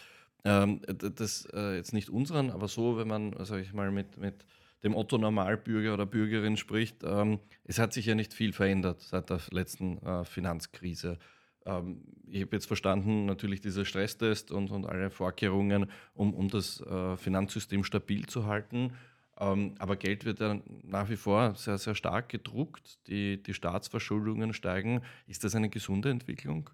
ähm, 0.46 0.82
das 0.88 1.48
äh, 1.54 1.76
jetzt 1.76 1.94
nicht 1.94 2.10
unseren, 2.10 2.50
aber 2.50 2.68
so, 2.68 2.98
wenn 2.98 3.08
man, 3.08 3.34
sage 3.46 3.62
ich 3.62 3.74
mal, 3.74 3.92
mit, 3.92 4.18
mit 4.18 4.46
dem 4.84 4.96
Otto 4.96 5.18
Normalbürger 5.18 5.94
oder 5.94 6.06
Bürgerin 6.06 6.56
spricht, 6.56 7.04
ähm, 7.04 7.40
es 7.66 7.80
hat 7.80 7.94
sich 7.94 8.06
ja 8.06 8.16
nicht 8.16 8.34
viel 8.34 8.54
verändert 8.54 9.02
seit 9.02 9.30
der 9.30 9.42
letzten 9.52 9.98
äh, 9.98 10.24
Finanzkrise. 10.24 11.18
Ähm, 11.66 12.02
ich 12.28 12.42
habe 12.42 12.56
jetzt 12.56 12.68
verstanden, 12.68 13.26
natürlich 13.26 13.60
dieser 13.60 13.84
Stresstest 13.84 14.52
und, 14.52 14.72
und 14.72 14.86
alle 14.86 15.10
Vorkehrungen, 15.10 15.92
um, 16.14 16.34
um 16.34 16.48
das 16.48 16.80
äh, 16.82 17.18
Finanzsystem 17.18 17.84
stabil 17.84 18.26
zu 18.26 18.46
halten. 18.46 18.94
Ähm, 19.40 19.76
aber 19.80 19.96
Geld 19.96 20.26
wird 20.26 20.40
ja 20.40 20.60
nach 20.84 21.10
wie 21.10 21.16
vor 21.16 21.56
sehr, 21.56 21.78
sehr 21.78 21.96
stark 21.96 22.30
gedruckt. 22.30 23.00
Die, 23.08 23.42
die 23.42 23.54
Staatsverschuldungen 23.54 24.54
steigen. 24.54 25.02
Ist 25.28 25.44
das 25.44 25.56
eine 25.56 25.70
gesunde 25.70 26.10
Entwicklung? 26.10 26.70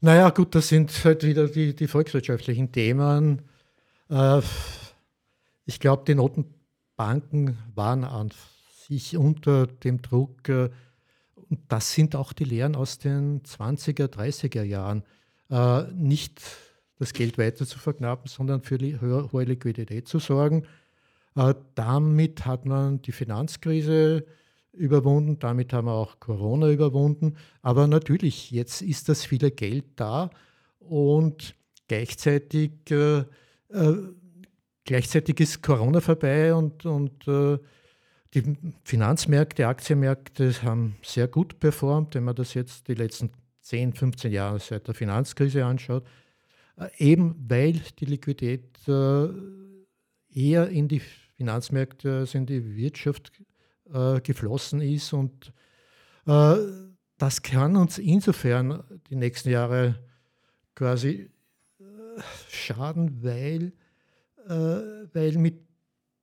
Naja, 0.00 0.28
gut, 0.30 0.54
das 0.54 0.68
sind 0.68 0.92
halt 1.04 1.22
wieder 1.22 1.48
die, 1.48 1.74
die 1.74 1.86
volkswirtschaftlichen 1.86 2.70
Themen. 2.72 3.42
Äh, 4.10 4.42
ich 5.64 5.80
glaube, 5.80 6.04
die 6.06 6.14
Notenbanken 6.14 7.56
waren 7.74 8.04
an 8.04 8.30
sich 8.86 9.16
unter 9.16 9.66
dem 9.66 10.02
Druck, 10.02 10.48
äh, 10.50 10.68
und 11.48 11.60
das 11.68 11.92
sind 11.92 12.16
auch 12.16 12.32
die 12.32 12.44
Lehren 12.44 12.76
aus 12.76 12.98
den 12.98 13.42
20er, 13.42 14.08
30er 14.08 14.62
Jahren, 14.62 15.04
äh, 15.50 15.84
nicht 15.92 16.42
das 16.98 17.12
Geld 17.12 17.38
weiter 17.38 17.66
zu 17.66 17.78
verknappen, 17.78 18.28
sondern 18.28 18.62
für 18.62 18.78
hohe 19.32 19.44
Liquidität 19.44 20.08
zu 20.08 20.18
sorgen. 20.18 20.66
Damit 21.34 22.46
hat 22.46 22.64
man 22.64 23.02
die 23.02 23.12
Finanzkrise 23.12 24.24
überwunden, 24.72 25.38
damit 25.38 25.72
haben 25.72 25.86
wir 25.86 25.94
auch 25.94 26.20
Corona 26.20 26.70
überwunden. 26.70 27.36
Aber 27.62 27.86
natürlich, 27.86 28.50
jetzt 28.50 28.82
ist 28.82 29.08
das 29.08 29.24
viele 29.24 29.50
Geld 29.50 29.84
da 29.96 30.30
und 30.78 31.54
gleichzeitig, 31.88 32.72
äh, 32.90 33.18
äh, 33.18 33.96
gleichzeitig 34.84 35.40
ist 35.40 35.62
Corona 35.62 36.00
vorbei 36.00 36.54
und, 36.54 36.86
und 36.86 37.26
äh, 37.28 37.58
die 38.34 38.56
Finanzmärkte, 38.82 39.68
Aktienmärkte 39.68 40.52
haben 40.62 40.96
sehr 41.02 41.28
gut 41.28 41.60
performt, 41.60 42.14
wenn 42.16 42.24
man 42.24 42.34
das 42.34 42.54
jetzt 42.54 42.88
die 42.88 42.94
letzten 42.94 43.30
10, 43.62 43.92
15 43.92 44.32
Jahre 44.32 44.58
seit 44.58 44.88
der 44.88 44.94
Finanzkrise 44.94 45.64
anschaut. 45.64 46.04
Äh, 46.76 46.88
eben 46.98 47.36
weil 47.48 47.80
die 47.98 48.06
Liquidität 48.06 48.76
äh, 48.88 49.28
eher 50.34 50.68
in 50.68 50.88
die 50.88 51.00
Finanzmärkte 51.36 52.26
in 52.32 52.46
die 52.46 52.76
Wirtschaft 52.76 53.32
äh, 53.92 54.20
geflossen 54.20 54.80
ist. 54.80 55.12
Und 55.12 55.52
äh, 56.26 56.56
das 57.18 57.42
kann 57.42 57.76
uns 57.76 57.98
insofern 57.98 58.82
die 59.10 59.16
nächsten 59.16 59.50
Jahre 59.50 59.98
quasi 60.74 61.30
äh, 61.78 61.84
schaden, 62.48 63.22
weil, 63.22 63.72
äh, 64.46 65.08
weil 65.12 65.38
mit 65.38 65.60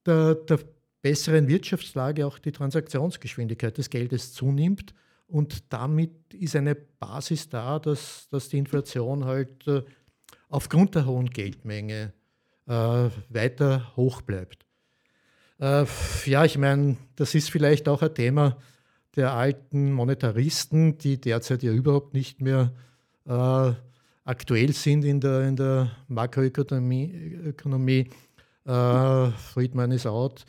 der, 0.05 0.35
der 0.35 0.59
besseren 1.01 1.47
Wirtschaftslage 1.47 2.25
auch 2.25 2.39
die 2.39 2.51
Transaktionsgeschwindigkeit 2.51 3.77
des 3.77 3.89
Geldes 3.89 4.33
zunimmt. 4.33 4.93
Und 5.27 5.71
damit 5.71 6.33
ist 6.33 6.55
eine 6.55 6.75
Basis 6.75 7.49
da, 7.49 7.79
dass, 7.79 8.27
dass 8.29 8.49
die 8.49 8.57
Inflation 8.57 9.25
halt 9.25 9.67
äh, 9.67 9.83
aufgrund 10.49 10.95
der 10.95 11.05
hohen 11.05 11.29
Geldmenge 11.29 12.13
äh, 12.67 13.09
weiter 13.29 13.95
hoch 13.95 14.21
bleibt. 14.21 14.65
Äh, 15.61 15.85
ja, 16.25 16.43
ich 16.43 16.57
meine, 16.57 16.97
das 17.15 17.35
ist 17.35 17.51
vielleicht 17.51 17.87
auch 17.87 18.01
ein 18.01 18.13
Thema 18.15 18.57
der 19.15 19.33
alten 19.33 19.91
Monetaristen, 19.91 20.97
die 20.97 21.21
derzeit 21.21 21.61
ja 21.61 21.71
überhaupt 21.71 22.13
nicht 22.13 22.41
mehr 22.41 22.73
äh, 23.25 23.71
aktuell 24.23 24.73
sind 24.73 25.05
in 25.05 25.19
der, 25.19 25.47
in 25.47 25.55
der 25.55 25.91
Makroökonomie. 26.07 27.11
Ökonomie. 27.45 28.09
Äh, 28.65 29.31
Friedman 29.31 29.91
ist 29.91 30.07
out. 30.07 30.45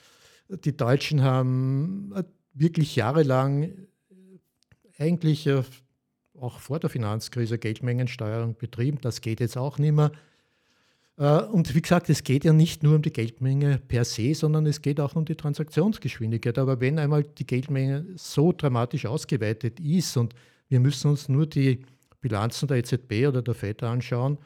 Die 0.48 0.77
Deutschen 0.77 1.22
haben 1.22 2.14
wirklich 2.55 2.96
jahrelang 2.96 3.72
eigentlich 4.98 5.48
auch 6.38 6.59
vor 6.59 6.79
der 6.79 6.90
Finanzkrise 6.90 7.59
Geldmengensteuerung 7.59 8.57
betrieben. 8.57 8.98
Das 9.01 9.20
geht 9.20 9.40
jetzt 9.40 9.57
auch 9.57 9.79
nicht 9.79 9.92
mehr. 9.92 10.12
Äh, 11.23 11.45
und 11.45 11.73
wie 11.75 11.81
gesagt, 11.81 12.11
es 12.11 12.25
geht 12.25 12.45
ja 12.45 12.53
nicht 12.53 12.83
nur 12.83 12.97
um 12.97 13.03
die 13.03 13.13
Geldmenge 13.13 13.79
per 13.79 14.05
se, 14.05 14.35
sondern 14.35 14.67
es 14.67 14.83
geht 14.83 14.99
auch 14.99 15.15
um 15.15 15.25
die 15.25 15.37
Transaktionsgeschwindigkeit. 15.37 16.59
Aber 16.59 16.81
wenn 16.81 16.99
einmal 16.99 17.23
die 17.23 17.47
Geldmenge 17.47 18.05
so 18.17 18.53
dramatisch 18.53 19.07
ausgeweitet 19.07 19.79
ist 19.79 20.17
und 20.17 20.35
wir 20.69 20.81
müssen 20.81 21.11
uns 21.13 21.29
nur 21.29 21.47
die 21.47 21.85
Bilanzen 22.21 22.67
der 22.67 22.79
EZB 22.79 23.29
oder 23.29 23.41
der 23.41 23.55
FED 23.55 23.85
anschauen, 23.85 24.39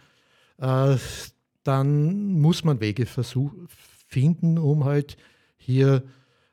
äh, 0.58 0.96
dann 1.62 2.40
muss 2.40 2.62
man 2.62 2.80
Wege 2.80 3.06
finden, 3.06 4.58
um 4.58 4.84
halt 4.84 5.16
hier 5.56 6.02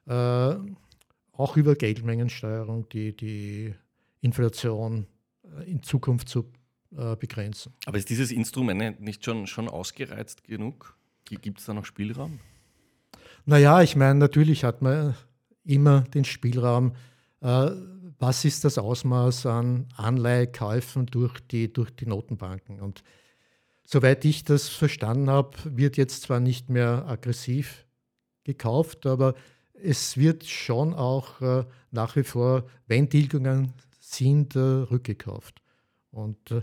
äh, 0.07 0.55
auch 1.33 1.57
über 1.57 1.75
Geldmengensteuerung 1.75 2.87
die, 2.89 3.15
die 3.15 3.75
Inflation 4.21 5.05
in 5.65 5.83
Zukunft 5.83 6.29
zu 6.29 6.45
äh, 6.97 7.15
begrenzen. 7.15 7.73
Aber 7.85 7.97
ist 7.97 8.09
dieses 8.09 8.31
Instrument 8.31 9.01
nicht 9.01 9.23
schon, 9.25 9.47
schon 9.47 9.67
ausgereizt 9.67 10.43
genug? 10.43 10.95
Gibt 11.25 11.59
es 11.59 11.65
da 11.65 11.73
noch 11.73 11.85
Spielraum? 11.85 12.39
Naja, 13.45 13.81
ich 13.81 13.95
meine, 13.95 14.19
natürlich 14.19 14.63
hat 14.63 14.81
man 14.81 15.15
immer 15.63 16.01
den 16.01 16.25
Spielraum, 16.25 16.93
äh, 17.41 17.71
was 18.19 18.45
ist 18.45 18.63
das 18.63 18.77
Ausmaß 18.77 19.45
an 19.47 19.87
Anleihekäufen 19.97 21.07
durch 21.07 21.39
die, 21.41 21.71
durch 21.71 21.91
die 21.91 22.05
Notenbanken. 22.05 22.79
Und 22.79 23.03
soweit 23.85 24.23
ich 24.25 24.43
das 24.43 24.69
verstanden 24.69 25.29
habe, 25.29 25.57
wird 25.65 25.97
jetzt 25.97 26.23
zwar 26.23 26.39
nicht 26.39 26.69
mehr 26.69 27.05
aggressiv 27.07 27.85
gekauft, 28.43 29.05
aber 29.05 29.35
es 29.73 30.17
wird 30.17 30.45
schon 30.45 30.93
auch 30.93 31.41
äh, 31.41 31.65
nach 31.91 32.15
wie 32.15 32.23
vor, 32.23 32.65
wenn 32.87 33.09
Tilgungen 33.09 33.73
sind, 33.99 34.55
äh, 34.55 34.59
rückgekauft. 34.59 35.61
Und 36.11 36.51
äh, 36.51 36.61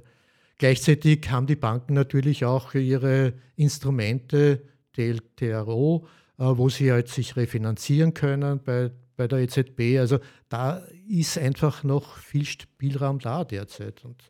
Gleichzeitig 0.60 1.30
haben 1.30 1.46
die 1.46 1.56
Banken 1.56 1.94
natürlich 1.94 2.44
auch 2.44 2.74
ihre 2.74 3.32
Instrumente, 3.56 4.60
TLTRO, 4.92 6.06
äh, 6.36 6.42
wo 6.44 6.68
sie 6.68 6.92
halt 6.92 7.08
sich 7.08 7.34
refinanzieren 7.34 8.12
können 8.12 8.62
bei, 8.62 8.90
bei 9.16 9.26
der 9.26 9.38
EZB. 9.38 9.98
Also 9.98 10.18
da 10.50 10.84
ist 11.08 11.38
einfach 11.38 11.82
noch 11.82 12.18
viel 12.18 12.44
Spielraum 12.44 13.20
da 13.20 13.42
derzeit. 13.44 14.04
Und 14.04 14.22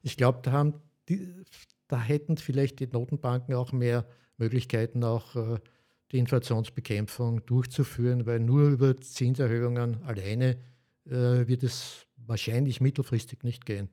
ich 0.00 0.16
glaube, 0.16 0.38
da, 0.42 0.72
da 1.88 2.00
hätten 2.00 2.38
vielleicht 2.38 2.80
die 2.80 2.86
Notenbanken 2.86 3.54
auch 3.54 3.72
mehr 3.72 4.06
Möglichkeiten, 4.38 5.04
auch 5.04 5.36
äh, 5.36 5.58
die 6.12 6.18
Inflationsbekämpfung 6.18 7.44
durchzuführen, 7.44 8.24
weil 8.24 8.40
nur 8.40 8.70
über 8.70 8.98
Zinserhöhungen 9.02 10.02
alleine 10.04 10.56
äh, 11.04 11.46
wird 11.46 11.62
es 11.62 12.06
wahrscheinlich 12.16 12.80
mittelfristig 12.80 13.42
nicht 13.42 13.66
gehen. 13.66 13.90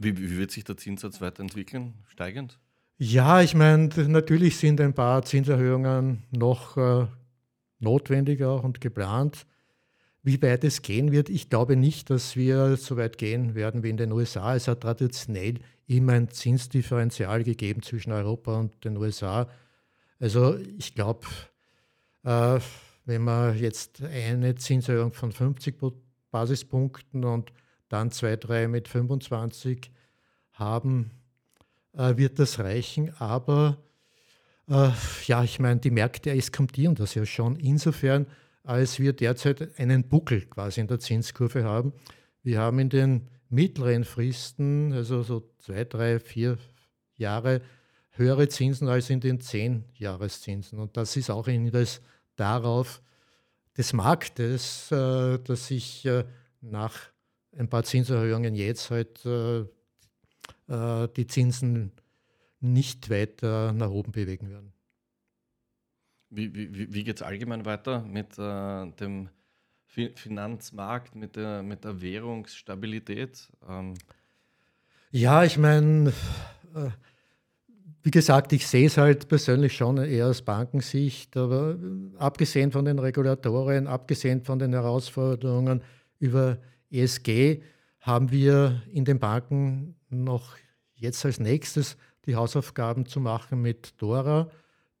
Wie, 0.00 0.16
wie 0.16 0.38
wird 0.38 0.50
sich 0.50 0.64
der 0.64 0.76
Zinssatz 0.76 1.20
weiterentwickeln? 1.20 1.94
Steigend? 2.06 2.58
Ja, 2.98 3.42
ich 3.42 3.54
meine, 3.54 3.88
natürlich 4.08 4.56
sind 4.56 4.80
ein 4.80 4.92
paar 4.92 5.22
Zinserhöhungen 5.24 6.24
noch 6.30 6.76
äh, 6.76 7.06
notwendig 7.78 8.42
auch 8.42 8.64
und 8.64 8.80
geplant. 8.80 9.46
Wie 10.22 10.42
weit 10.42 10.64
es 10.64 10.82
gehen 10.82 11.12
wird, 11.12 11.28
ich 11.28 11.48
glaube 11.48 11.76
nicht, 11.76 12.10
dass 12.10 12.34
wir 12.34 12.76
so 12.76 12.96
weit 12.96 13.16
gehen 13.16 13.54
werden 13.54 13.82
wie 13.82 13.90
in 13.90 13.96
den 13.96 14.12
USA. 14.12 14.54
Es 14.56 14.66
hat 14.66 14.80
traditionell 14.80 15.60
immer 15.86 16.12
ein 16.14 16.28
Zinsdifferenzial 16.28 17.44
gegeben 17.44 17.82
zwischen 17.82 18.12
Europa 18.12 18.58
und 18.58 18.84
den 18.84 18.96
USA. 18.96 19.48
Also 20.18 20.56
ich 20.56 20.94
glaube, 20.94 21.26
äh, 22.24 22.58
wenn 23.04 23.22
man 23.22 23.56
jetzt 23.56 24.02
eine 24.02 24.56
Zinserhöhung 24.56 25.12
von 25.12 25.32
50 25.32 25.76
Basispunkten 26.30 27.24
und 27.24 27.52
dann 27.88 28.10
zwei, 28.10 28.36
drei 28.36 28.68
mit 28.68 28.88
25 28.88 29.90
haben, 30.52 31.10
äh, 31.94 32.16
wird 32.16 32.38
das 32.38 32.58
reichen. 32.58 33.14
Aber 33.18 33.78
äh, 34.68 34.90
ja, 35.26 35.44
ich 35.44 35.58
meine, 35.58 35.80
die 35.80 35.90
Märkte 35.90 36.30
eskamtieren 36.30 36.94
das 36.94 37.14
ja 37.14 37.24
schon. 37.24 37.56
Insofern 37.56 38.26
als 38.68 38.98
wir 38.98 39.14
derzeit 39.14 39.78
einen 39.78 40.06
Buckel 40.06 40.42
quasi 40.42 40.82
in 40.82 40.86
der 40.86 40.98
Zinskurve 40.98 41.64
haben. 41.64 41.94
Wir 42.42 42.60
haben 42.60 42.78
in 42.78 42.90
den 42.90 43.28
mittleren 43.48 44.04
Fristen, 44.04 44.92
also 44.92 45.22
so 45.22 45.50
zwei, 45.58 45.84
drei, 45.84 46.20
vier 46.20 46.58
Jahre, 47.16 47.62
höhere 48.10 48.46
Zinsen 48.48 48.88
als 48.88 49.08
in 49.08 49.20
den 49.20 49.40
zehn 49.40 49.84
Jahreszinsen. 49.94 50.78
Und 50.78 50.98
das 50.98 51.16
ist 51.16 51.30
auch 51.30 51.48
ein 51.48 51.64
Hinweis 51.64 52.02
darauf 52.36 53.00
des 53.74 53.94
Marktes, 53.94 54.92
äh, 54.92 55.38
dass 55.38 55.68
sich 55.68 56.04
äh, 56.04 56.24
nach 56.60 56.94
ein 57.58 57.68
paar 57.68 57.82
Zinserhöhungen 57.82 58.54
jetzt 58.54 58.90
halt 58.90 59.24
äh, 59.26 59.64
die 61.16 61.26
Zinsen 61.26 61.92
nicht 62.60 63.10
weiter 63.10 63.72
nach 63.72 63.90
oben 63.90 64.12
bewegen 64.12 64.50
werden. 64.50 64.72
Wie, 66.30 66.54
wie, 66.54 66.92
wie 66.92 67.04
geht 67.04 67.16
es 67.16 67.22
allgemein 67.22 67.64
weiter 67.64 68.02
mit 68.02 68.38
äh, 68.38 68.90
dem 68.92 69.28
Finanzmarkt, 69.86 71.14
mit 71.14 71.36
der, 71.36 71.62
mit 71.62 71.84
der 71.84 72.00
Währungsstabilität? 72.00 73.48
Ähm. 73.68 73.94
Ja, 75.10 75.42
ich 75.44 75.56
meine, 75.56 76.10
äh, 76.74 76.90
wie 78.02 78.10
gesagt, 78.10 78.52
ich 78.52 78.66
sehe 78.66 78.86
es 78.86 78.98
halt 78.98 79.28
persönlich 79.28 79.74
schon 79.74 79.96
eher 79.96 80.26
aus 80.26 80.42
Bankensicht, 80.42 81.36
aber 81.36 81.76
äh, 81.76 82.18
abgesehen 82.18 82.72
von 82.72 82.84
den 82.84 82.98
Regulatorien, 82.98 83.86
abgesehen 83.86 84.42
von 84.42 84.58
den 84.58 84.74
Herausforderungen 84.74 85.82
über 86.18 86.58
ESG, 86.90 87.62
haben 88.00 88.30
wir 88.30 88.82
in 88.92 89.04
den 89.04 89.18
Banken 89.18 89.96
noch 90.08 90.56
jetzt 90.94 91.24
als 91.24 91.40
nächstes 91.40 91.96
die 92.26 92.36
Hausaufgaben 92.36 93.06
zu 93.06 93.20
machen 93.20 93.62
mit 93.62 94.00
DORA, 94.00 94.50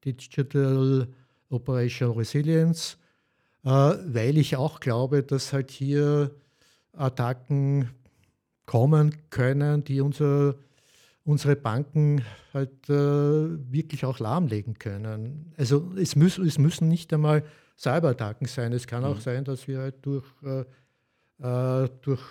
Digital 0.04 1.08
Operational 1.50 2.16
Resilience, 2.16 2.98
äh, 3.64 3.68
weil 3.68 4.36
ich 4.38 4.56
auch 4.56 4.80
glaube, 4.80 5.22
dass 5.22 5.52
halt 5.52 5.70
hier 5.70 6.30
Attacken 6.92 7.90
kommen 8.66 9.14
können, 9.30 9.84
die 9.84 10.00
unser, 10.00 10.56
unsere 11.24 11.56
Banken 11.56 12.22
halt 12.52 12.88
äh, 12.90 12.92
wirklich 12.92 14.04
auch 14.04 14.18
lahmlegen 14.18 14.78
können. 14.78 15.52
Also 15.56 15.90
es, 15.96 16.16
müß, 16.16 16.38
es 16.38 16.58
müssen 16.58 16.88
nicht 16.88 17.12
einmal 17.12 17.44
Cyberattacken 17.78 18.46
sein. 18.46 18.72
Es 18.72 18.86
kann 18.86 19.04
auch 19.04 19.16
mhm. 19.16 19.20
sein, 19.20 19.44
dass 19.44 19.68
wir 19.68 19.78
halt 19.78 19.94
durch, 20.02 20.26
äh, 21.42 21.84
äh 21.84 21.88
durch 22.02 22.22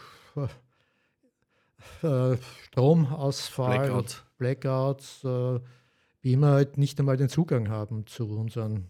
äh, 2.03 2.37
Stromausfall, 2.65 3.79
Blackout. 3.79 4.23
Blackouts, 4.37 5.23
äh, 5.23 5.59
wie 6.21 6.33
immer 6.33 6.51
halt 6.51 6.77
nicht 6.77 6.99
einmal 6.99 7.17
den 7.17 7.29
Zugang 7.29 7.69
haben 7.69 8.05
zu 8.07 8.27
unserem 8.29 8.85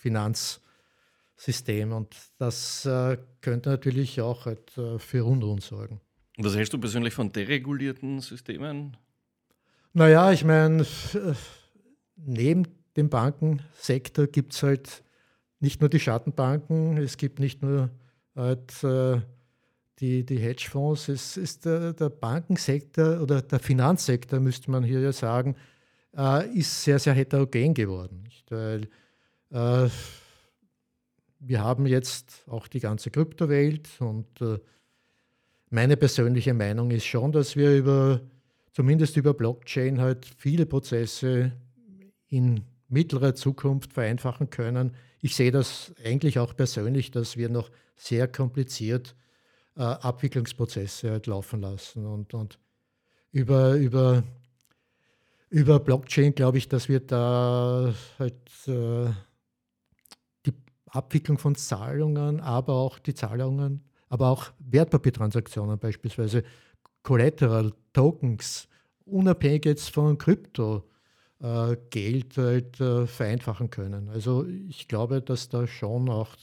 Finanzsystem. 0.00 1.92
Und 1.92 2.16
das 2.38 2.84
äh, 2.86 3.18
könnte 3.40 3.70
natürlich 3.70 4.20
auch 4.20 4.46
halt, 4.46 4.76
äh, 4.76 4.98
für 4.98 5.24
Unruhen 5.24 5.60
sorgen. 5.60 6.00
Und 6.36 6.44
was 6.44 6.56
hältst 6.56 6.72
du 6.72 6.78
persönlich 6.78 7.14
von 7.14 7.32
deregulierten 7.32 8.20
Systemen? 8.20 8.96
Naja, 9.92 10.30
ich 10.32 10.44
meine, 10.44 10.86
neben 12.16 12.64
dem 12.96 13.08
Bankensektor 13.08 14.26
gibt 14.26 14.52
es 14.52 14.62
halt 14.62 15.02
nicht 15.60 15.80
nur 15.80 15.90
die 15.90 15.98
Schattenbanken, 15.98 16.98
es 16.98 17.16
gibt 17.16 17.40
nicht 17.40 17.62
nur 17.62 17.90
halt, 18.38 18.84
äh, 18.84 19.20
die, 20.00 20.24
die 20.24 20.38
Hedgefonds, 20.38 21.08
es 21.08 21.36
ist 21.36 21.64
der, 21.64 21.92
der, 21.92 22.08
Bankensektor 22.08 23.20
oder 23.20 23.42
der 23.42 23.58
Finanzsektor, 23.58 24.38
müsste 24.40 24.70
man 24.70 24.84
hier 24.84 25.00
ja 25.00 25.12
sagen, 25.12 25.56
äh, 26.16 26.48
ist 26.56 26.84
sehr, 26.84 26.98
sehr 26.98 27.14
heterogen 27.14 27.74
geworden. 27.74 28.22
Nicht? 28.22 28.50
Weil 28.50 28.88
äh, 29.50 29.90
wir 31.40 31.62
haben 31.62 31.86
jetzt 31.86 32.44
auch 32.46 32.68
die 32.68 32.80
ganze 32.80 33.10
Kryptowelt 33.10 33.88
und 33.98 34.40
äh, 34.40 34.58
meine 35.70 35.96
persönliche 35.96 36.54
Meinung 36.54 36.90
ist 36.90 37.04
schon, 37.04 37.32
dass 37.32 37.56
wir 37.56 37.76
über, 37.76 38.20
zumindest 38.72 39.16
über 39.16 39.34
Blockchain 39.34 40.00
halt 40.00 40.26
viele 40.38 40.64
Prozesse 40.64 41.52
in 42.28 42.62
mittlerer 42.88 43.34
Zukunft 43.34 43.92
vereinfachen 43.92 44.48
können. 44.50 44.94
Ich 45.20 45.34
sehe 45.34 45.50
das 45.50 45.92
eigentlich 46.04 46.38
auch 46.38 46.56
persönlich, 46.56 47.10
dass 47.10 47.36
wir 47.36 47.48
noch 47.48 47.70
sehr 47.98 48.28
kompliziert 48.28 49.14
äh, 49.76 49.82
Abwicklungsprozesse 49.82 51.10
halt 51.10 51.26
laufen 51.26 51.60
lassen. 51.60 52.06
Und, 52.06 52.32
und 52.34 52.58
über, 53.30 53.74
über, 53.74 54.22
über 55.50 55.80
Blockchain 55.80 56.34
glaube 56.34 56.58
ich, 56.58 56.68
dass 56.68 56.88
wir 56.88 57.00
da 57.00 57.92
halt 58.18 58.34
äh, 58.66 59.10
die 60.46 60.54
Abwicklung 60.86 61.38
von 61.38 61.54
Zahlungen, 61.54 62.40
aber 62.40 62.74
auch 62.74 62.98
die 62.98 63.14
Zahlungen, 63.14 63.84
aber 64.08 64.28
auch 64.28 64.46
Wertpapiertransaktionen 64.58 65.78
beispielsweise, 65.78 66.44
Collateral, 67.02 67.72
Tokens, 67.92 68.68
unabhängig 69.04 69.64
jetzt 69.64 69.90
von 69.90 70.18
Krypto. 70.18 70.84
Äh, 71.40 71.76
Geld 71.90 72.36
halt 72.36 72.80
äh, 72.80 73.06
vereinfachen 73.06 73.70
können. 73.70 74.08
Also 74.08 74.44
ich 74.44 74.88
glaube, 74.88 75.22
dass 75.22 75.48
da 75.48 75.68
schon 75.68 76.08
auch 76.08 76.34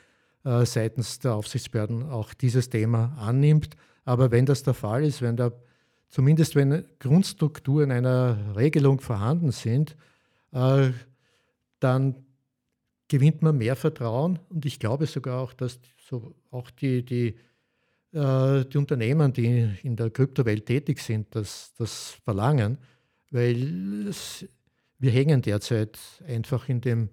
äh, 0.44 0.64
seitens 0.64 1.18
der 1.18 1.34
Aufsichtsbehörden 1.34 2.08
auch 2.08 2.34
dieses 2.34 2.70
Thema 2.70 3.16
annimmt. 3.18 3.76
Aber 4.04 4.30
wenn 4.30 4.46
das 4.46 4.62
der 4.62 4.74
Fall 4.74 5.04
ist, 5.04 5.22
wenn 5.22 5.36
da 5.36 5.52
zumindest 6.08 6.56
wenn 6.56 6.84
Grundstrukturen 6.98 7.90
einer 7.90 8.56
Regelung 8.56 9.00
vorhanden 9.00 9.52
sind, 9.52 9.96
äh, 10.52 10.90
dann 11.78 12.14
gewinnt 13.08 13.42
man 13.42 13.56
mehr 13.56 13.76
Vertrauen. 13.76 14.38
Und 14.48 14.66
ich 14.66 14.78
glaube 14.78 15.06
sogar 15.06 15.40
auch, 15.40 15.52
dass 15.52 15.78
so 15.98 16.34
auch 16.50 16.70
die, 16.70 17.04
die, 17.04 17.34
äh, 18.12 18.64
die 18.64 18.78
Unternehmen, 18.78 19.32
die 19.32 19.76
in 19.82 19.96
der 19.96 20.10
Kryptowelt 20.10 20.66
tätig 20.66 21.00
sind, 21.00 21.34
das, 21.34 21.72
das 21.78 22.18
verlangen, 22.24 22.78
weil 23.30 24.08
es, 24.08 24.46
wir 24.98 25.12
hängen 25.12 25.42
derzeit 25.42 25.98
einfach 26.26 26.68
in 26.68 26.80
dem 26.80 27.10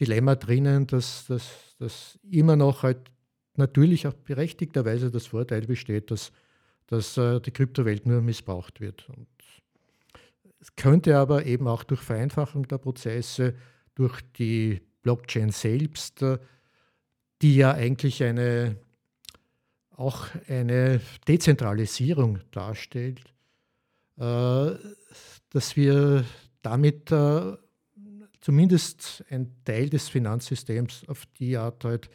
Dilemma 0.00 0.34
drinnen, 0.34 0.86
dass, 0.86 1.26
dass, 1.26 1.76
dass 1.78 2.18
immer 2.30 2.56
noch 2.56 2.82
halt 2.82 3.10
natürlich 3.56 4.06
auch 4.06 4.14
berechtigterweise 4.14 5.10
das 5.10 5.26
Vorteil 5.26 5.66
besteht, 5.66 6.10
dass, 6.10 6.32
dass 6.86 7.16
äh, 7.18 7.40
die 7.40 7.50
Kryptowelt 7.50 8.06
nur 8.06 8.22
missbraucht 8.22 8.80
wird. 8.80 9.08
Und 9.10 9.28
es 10.58 10.74
könnte 10.74 11.16
aber 11.18 11.46
eben 11.46 11.68
auch 11.68 11.84
durch 11.84 12.00
Vereinfachung 12.00 12.66
der 12.66 12.78
Prozesse, 12.78 13.54
durch 13.94 14.20
die 14.38 14.80
Blockchain 15.02 15.50
selbst, 15.50 16.22
äh, 16.22 16.38
die 17.42 17.56
ja 17.56 17.72
eigentlich 17.72 18.22
eine, 18.22 18.76
auch 19.90 20.28
eine 20.48 21.00
Dezentralisierung 21.28 22.40
darstellt, 22.50 23.22
äh, 24.18 24.72
dass 25.50 25.76
wir 25.76 26.24
damit 26.62 27.10
zumindest 28.40 29.24
einen 29.30 29.54
Teil 29.64 29.88
des 29.90 30.08
Finanzsystems 30.08 31.04
auf 31.08 31.26
die 31.38 31.56
Art 31.56 31.84
halt 31.84 32.10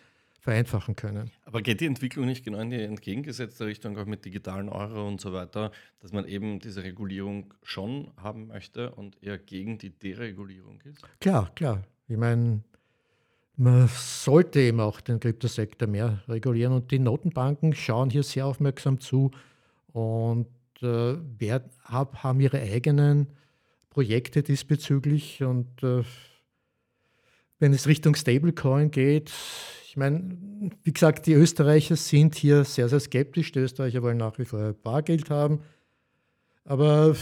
vereinfachen 0.46 0.96
können. 0.96 1.32
Aber 1.46 1.64
geht 1.64 1.82
die 1.82 1.88
Entwicklung 1.88 2.28
nicht 2.28 2.46
genau 2.46 2.60
in 2.60 2.70
die 2.70 2.82
entgegengesetzte 2.82 3.66
Richtung, 3.66 3.98
auch 3.98 4.06
mit 4.06 4.26
digitalen 4.26 4.70
Euro 4.70 5.08
und 5.08 5.20
so 5.20 5.34
weiter, 5.34 5.72
dass 6.02 6.14
man 6.14 6.28
eben 6.28 6.60
diese 6.60 6.84
Regulierung 6.84 7.54
schon 7.64 8.12
haben 8.18 8.48
möchte 8.48 8.92
und 8.92 9.22
eher 9.24 9.40
gegen 9.40 9.80
die 9.80 9.90
Deregulierung 9.90 10.82
ist? 10.82 11.04
Klar, 11.20 11.52
klar. 11.56 11.84
Ich 12.08 12.18
meine, 12.18 12.62
man 13.58 13.88
sollte 13.88 14.60
eben 14.60 14.82
auch 14.82 15.02
den 15.02 15.20
Kryptosektor 15.20 15.88
mehr 15.88 16.22
regulieren 16.28 16.74
und 16.74 16.92
die 16.92 17.00
Notenbanken 17.00 17.74
schauen 17.74 18.12
hier 18.12 18.24
sehr 18.24 18.46
aufmerksam 18.46 19.00
zu 19.00 19.32
und 19.94 20.48
äh, 20.82 21.16
haben 21.90 22.40
ihre 22.40 22.62
eigenen 22.62 23.28
Projekte 23.96 24.44
diesbezüglich 24.44 25.42
und 25.42 25.82
äh, 25.82 26.04
wenn 27.60 27.72
es 27.72 27.88
Richtung 27.88 28.14
Stablecoin 28.14 28.92
geht, 28.92 29.32
ich 29.86 29.96
meine, 29.96 30.38
wie 30.84 30.92
gesagt, 30.92 31.28
die 31.28 31.32
Österreicher 31.32 31.96
sind 31.96 32.36
hier 32.36 32.66
sehr, 32.66 32.90
sehr 32.90 33.00
skeptisch. 33.00 33.54
Die 33.54 33.60
Österreicher 33.60 34.04
wollen 34.04 34.18
nach 34.18 34.38
wie 34.38 34.44
vor 34.44 34.74
Bargeld 34.74 35.30
haben. 35.30 35.62
Aber 36.66 37.16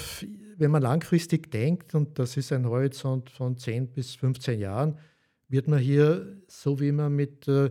wenn 0.57 0.71
man 0.71 0.81
langfristig 0.81 1.51
denkt, 1.51 1.93
und 1.93 2.17
das 2.17 2.37
ist 2.37 2.51
ein 2.51 2.65
Horizont 2.65 3.29
von 3.29 3.55
10 3.55 3.89
bis 3.89 4.15
15 4.15 4.59
Jahren, 4.59 4.97
wird 5.49 5.67
man 5.67 5.77
hier, 5.77 6.41
so 6.47 6.79
wie 6.79 6.91
man 6.91 7.15
mit, 7.15 7.47
äh, 7.47 7.69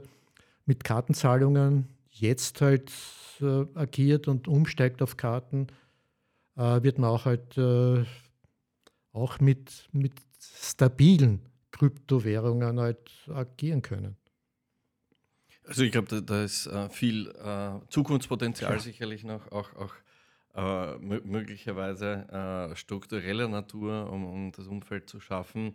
mit 0.65 0.85
Kartenzahlungen 0.85 1.89
jetzt 2.09 2.61
halt 2.61 2.93
äh, 3.41 3.65
agiert 3.75 4.29
und 4.29 4.47
umsteigt 4.47 5.03
auf 5.03 5.17
Karten, 5.17 5.67
äh, 6.57 6.85
wird 6.85 7.01
man 7.01 7.11
auch 7.11 7.25
halt 7.25 7.59
äh, 7.59 8.05
auch 9.13 9.41
mit, 9.41 9.89
mit 9.93 10.13
stabilen 10.39 11.41
Kryptowährungen 11.71 12.79
halt 12.81 13.11
agieren 13.29 13.83
können. 13.83 14.17
Also 15.65 15.85
ich 15.85 15.93
glaube, 15.93 16.09
da, 16.09 16.21
da, 16.21 16.43
ist 16.43 16.67
äh, 16.67 16.89
viel 16.89 17.29
äh, 17.29 17.79
Zukunftspotenzial 17.89 18.75
ja. 18.75 18.79
sicherlich 18.81 19.23
noch, 19.25 19.51
auch, 19.53 19.75
auch 19.77 19.95
äh, 20.55 20.99
möglicherweise 20.99 22.29
äh, 22.73 22.77
struktureller 22.77 23.49
Natur, 23.49 24.11
um, 24.11 24.25
um, 24.27 24.53
das 24.53 24.67
Umfeld 24.67 25.09
zu 25.09 25.21
schaffen. 25.21 25.75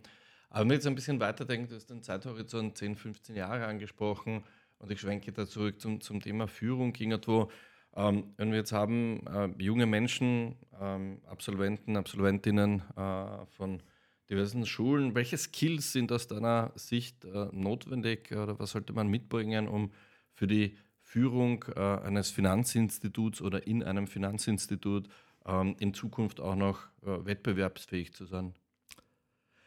Aber 0.50 0.60
wenn 0.60 0.70
wir 0.70 0.74
jetzt 0.74 0.86
ein 0.86 0.94
bisschen 0.94 1.20
weiterdenken, 1.20 1.68
du 1.68 1.74
hast 1.74 1.90
den 1.90 2.02
Zeithorizont 2.02 2.76
10, 2.76 2.96
15 2.96 3.36
Jahre 3.36 3.66
angesprochen 3.66 4.44
und 4.78 4.90
ich 4.90 5.00
schwenke 5.00 5.32
da 5.32 5.46
zurück 5.46 5.80
zum, 5.80 6.00
zum 6.00 6.20
Thema 6.20 6.46
Führung, 6.46 6.94
irgendwo. 6.94 7.50
Ähm, 7.98 8.32
wir 8.38 8.54
jetzt 8.54 8.72
haben, 8.72 9.26
äh, 9.26 9.48
junge 9.58 9.86
Menschen, 9.86 10.54
ähm, 10.80 11.18
Absolventen, 11.26 11.96
Absolventinnen 11.96 12.82
äh, 12.96 13.46
von 13.56 13.82
diversen 14.30 14.66
Schulen. 14.66 15.16
Welche 15.16 15.36
Skills 15.36 15.92
sind 15.92 16.12
aus 16.12 16.28
deiner 16.28 16.70
Sicht 16.76 17.24
äh, 17.24 17.48
notwendig 17.50 18.30
oder 18.30 18.58
was 18.60 18.70
sollte 18.70 18.92
man 18.92 19.08
mitbringen, 19.08 19.66
um 19.66 19.90
für 20.32 20.46
die 20.46 20.76
Führung 21.00 21.64
äh, 21.74 21.80
eines 21.80 22.30
Finanzinstituts 22.30 23.42
oder 23.42 23.66
in 23.66 23.82
einem 23.82 24.06
Finanzinstitut 24.06 25.08
ähm, 25.44 25.74
in 25.80 25.92
Zukunft 25.92 26.40
auch 26.40 26.54
noch 26.54 26.78
äh, 27.02 27.24
wettbewerbsfähig 27.24 28.12
zu 28.12 28.26
sein? 28.26 28.54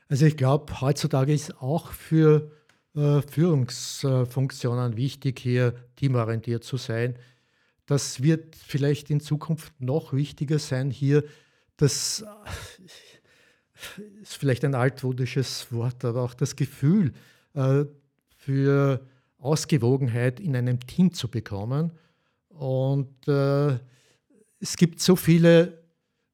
Also 0.07 0.25
ich 0.25 0.37
glaube, 0.37 0.79
heutzutage 0.79 1.33
ist 1.33 1.61
auch 1.61 1.87
für 1.87 2.51
äh, 2.95 3.21
Führungsfunktionen 3.21 4.95
wichtig, 4.95 5.39
hier 5.39 5.73
teamorientiert 5.95 6.63
zu 6.63 6.77
sein. 6.77 7.15
Das 7.91 8.23
wird 8.23 8.55
vielleicht 8.55 9.09
in 9.09 9.19
Zukunft 9.19 9.73
noch 9.81 10.13
wichtiger 10.13 10.59
sein, 10.59 10.91
hier 10.91 11.25
das 11.75 12.23
ist 14.21 14.37
vielleicht 14.37 14.63
ein 14.63 14.75
altmodisches 14.75 15.69
Wort, 15.73 16.05
aber 16.05 16.21
auch 16.21 16.33
das 16.33 16.55
Gefühl 16.55 17.11
äh, 17.53 17.83
für 18.37 19.05
Ausgewogenheit 19.39 20.39
in 20.39 20.55
einem 20.55 20.79
Team 20.79 21.11
zu 21.13 21.27
bekommen. 21.27 21.91
Und 22.47 23.27
äh, 23.27 23.77
es 24.61 24.77
gibt 24.77 25.01
so 25.01 25.17
viele 25.17 25.83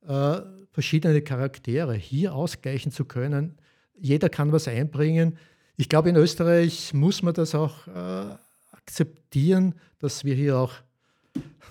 äh, 0.07 0.37
verschiedene 0.69 1.23
Charaktere, 1.23 1.95
hier 1.95 2.35
ausgleichen 2.35 2.91
zu 2.91 3.03
können. 3.03 3.57
Jeder 3.95 4.29
kann 4.29 4.51
was 4.51 4.67
einbringen. 4.67 5.39
Ich 5.75 5.89
glaube, 5.89 6.09
in 6.09 6.17
Österreich 6.17 6.93
muss 6.93 7.23
man 7.23 7.33
das 7.33 7.55
auch 7.55 7.87
äh, 7.87 8.35
akzeptieren, 8.73 9.73
dass 9.97 10.23
wir 10.23 10.35
hier 10.35 10.59
auch 10.59 10.73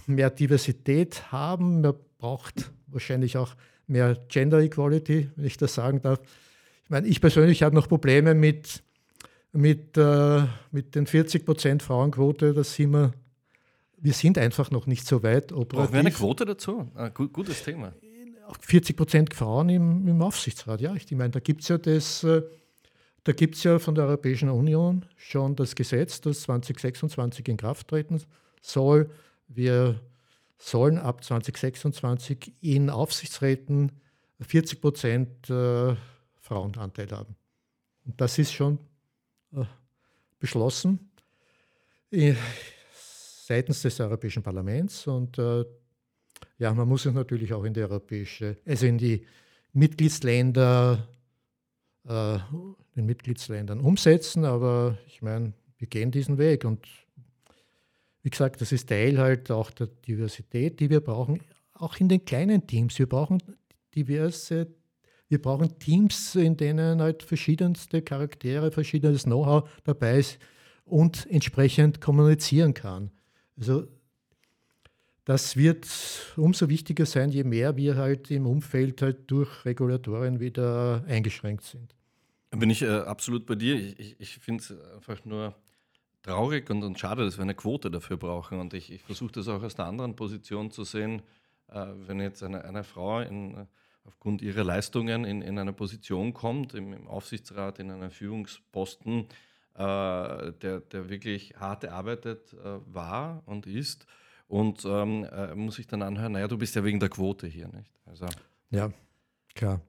mehr 0.07 0.31
Diversität 0.31 1.31
haben. 1.33 1.81
Man 1.81 1.95
braucht 2.19 2.71
wahrscheinlich 2.87 3.37
auch 3.37 3.55
mehr 3.87 4.17
Gender 4.29 4.61
Equality, 4.61 5.31
wenn 5.37 5.45
ich 5.45 5.57
das 5.57 5.75
sagen 5.75 6.03
darf. 6.03 6.21
Ich 6.85 6.91
meine, 6.91 7.07
ich 7.07 7.21
persönlich 7.21 7.63
habe 7.63 7.75
noch 7.75 7.89
Probleme 7.89 8.35
mit, 8.35 8.83
mit, 9.53 9.97
äh, 9.97 10.43
mit 10.71 10.95
den 10.95 11.07
40 11.07 11.45
Prozent 11.45 11.83
Frauenquote. 11.83 12.55
Das 12.55 12.75
sind 12.75 12.93
wir, 12.93 13.13
wir 13.99 14.13
sind 14.13 14.39
einfach 14.39 14.71
noch 14.71 14.87
nicht 14.87 15.07
so 15.07 15.23
weit. 15.23 15.49
Brauchen 15.49 15.93
wir 15.93 16.01
eine 16.01 16.13
Quote 16.13 16.45
dazu? 16.45 16.91
Ein 16.95 17.13
gutes 17.15 17.65
Thema. 17.65 17.93
40 18.61 18.97
Prozent 18.97 19.35
Frauen 19.35 19.69
im, 19.69 20.07
im, 20.07 20.23
Aufsichtsrat, 20.23 20.81
ja. 20.81 20.95
Ich 20.95 21.11
meine, 21.11 21.31
da 21.31 21.41
gibt 21.41 21.63
es 21.63 21.69
ja 21.69 21.79
das. 21.79 22.23
Äh, 22.23 22.43
da 23.25 23.33
gibt 23.33 23.57
es 23.57 23.65
ja 23.65 23.81
von 23.81 23.97
der 23.97 24.05
Europäischen 24.05 24.49
Union 24.49 25.05
schon 25.17 25.57
das 25.57 25.75
Gesetz, 25.75 26.21
das 26.21 26.43
2026 26.43 27.49
in 27.49 27.57
Kraft 27.57 27.89
treten 27.89 28.23
soll. 28.61 29.11
Wir 29.49 30.01
sollen 30.59 30.99
ab 30.99 31.23
2026 31.23 32.55
in 32.61 32.91
Aufsichtsräten 32.91 33.93
40 34.41 34.81
Prozent 34.81 35.51
äh, 35.51 35.95
Frauenanteil 36.41 37.11
haben. 37.11 37.37
Und 38.05 38.21
das 38.21 38.39
ist 38.39 38.53
schon 38.53 38.79
äh, 39.53 39.65
beschlossen 40.39 41.11
äh, 42.11 42.35
seitens 43.47 43.83
des 43.83 44.01
Europäischen 44.01 44.43
Parlaments. 44.43 45.07
Und 45.07 45.39
äh, 45.39 45.65
ja, 46.59 46.73
man 46.73 46.89
muss 46.89 47.07
es 47.07 47.15
natürlich 47.15 47.53
auch 47.53 47.65
in 47.65 47.75
die 47.75 47.83
europäische, 47.83 48.57
also 48.67 48.87
in 48.87 48.99
die 48.99 49.27
Mitgliedsländer, 49.73 51.07
äh, 52.05 52.39
den 52.95 53.07
Mitgliedsländern 53.07 53.81
umsetzen. 53.81 54.45
Aber 54.45 54.99
ich 55.07 55.23
meine, 55.23 55.53
wir 55.79 55.89
gehen 55.89 56.11
diesen 56.11 56.39
Weg 56.39 56.65
und 56.65 56.87
wie 58.27 58.31
gesagt, 58.31 58.61
das 58.61 58.73
ist 58.73 58.89
Teil 58.89 59.19
halt 59.19 59.53
auch 59.53 59.71
der 59.71 59.87
Diversität, 59.87 60.81
die 60.81 60.91
wir 60.91 60.99
brauchen, 60.99 61.41
auch 61.75 61.97
in 61.99 62.09
den 62.09 62.25
kleinen 62.25 62.67
Teams. 62.67 62.99
Wir 62.99 63.09
brauchen 63.09 63.41
diverse, 63.95 64.67
wir 65.29 65.41
brauchen 65.41 65.79
Teams, 65.79 66.35
in 66.35 66.57
denen 66.57 67.01
halt 67.01 67.23
verschiedenste 67.23 68.03
Charaktere, 68.03 68.73
verschiedenes 68.73 69.23
Know-how 69.23 69.71
dabei 69.85 70.19
ist 70.19 70.41
und 70.85 71.25
entsprechend 71.31 72.01
kommunizieren 72.01 72.75
kann. 72.75 73.13
Also 73.57 73.87
das 75.25 75.57
wird 75.57 75.87
umso 76.37 76.69
wichtiger 76.69 77.07
sein, 77.07 77.31
je 77.31 77.45
mehr 77.45 77.77
wir 77.77 77.95
halt 77.95 78.33
im 78.33 78.47
Umfeld 78.47 79.03
halt 79.03 79.31
durch 79.31 79.65
Regulatorien 79.65 80.41
wieder 80.41 81.05
eingeschränkt 81.07 81.63
sind. 81.63 81.95
Bin 82.51 82.71
ich 82.71 82.83
äh, 82.83 82.89
absolut 82.89 83.47
bei 83.47 83.55
dir. 83.55 83.77
Ich, 83.77 84.01
ich, 84.01 84.17
ich 84.19 84.39
finde 84.39 84.65
es 84.65 84.75
einfach 84.97 85.25
nur 85.25 85.55
traurig 86.27 86.69
und, 86.71 86.83
und 86.83 86.99
schade, 86.99 87.25
dass 87.25 87.39
wir 87.39 87.43
eine 87.43 87.55
Quote 87.55 87.91
dafür 87.91 88.17
brauchen. 88.17 88.59
Und 88.59 88.75
ich, 88.75 88.93
ich 88.93 89.03
versuche 89.03 89.33
das 89.33 89.49
auch 89.49 89.63
aus 89.63 89.79
einer 89.79 89.89
anderen 89.89 90.17
Position 90.17 90.71
zu 90.71 90.85
sehen, 90.85 91.23
äh, 91.69 91.87
wenn 92.07 92.21
jetzt 92.21 92.43
eine, 92.43 92.65
eine 92.65 92.85
Frau 92.85 93.21
in, 93.21 93.67
aufgrund 94.05 94.43
ihrer 94.43 94.65
Leistungen 94.65 95.25
in, 95.25 95.43
in 95.43 95.59
eine 95.59 95.73
Position 95.73 96.35
kommt, 96.35 96.75
im, 96.75 96.93
im 96.93 97.07
Aufsichtsrat, 97.07 97.79
in 97.79 97.91
einen 97.91 98.11
Führungsposten, 98.11 99.27
äh, 99.75 100.53
der, 100.53 100.81
der 100.81 101.09
wirklich 101.09 101.55
hart 101.57 101.85
erarbeitet 101.85 102.53
äh, 102.55 102.79
war 102.87 103.43
und 103.47 103.67
ist. 103.67 104.07
Und 104.49 104.85
ähm, 104.85 105.25
äh, 105.25 105.55
muss 105.55 105.79
ich 105.79 105.87
dann 105.87 106.03
anhören, 106.03 106.33
naja, 106.33 106.47
du 106.49 106.57
bist 106.57 106.75
ja 106.77 106.85
wegen 106.85 107.01
der 107.01 107.09
Quote 107.09 107.47
hier, 107.47 107.69
nicht? 107.69 107.91
Also. 108.05 108.27
Ja, 108.71 108.93
klar. 109.55 109.81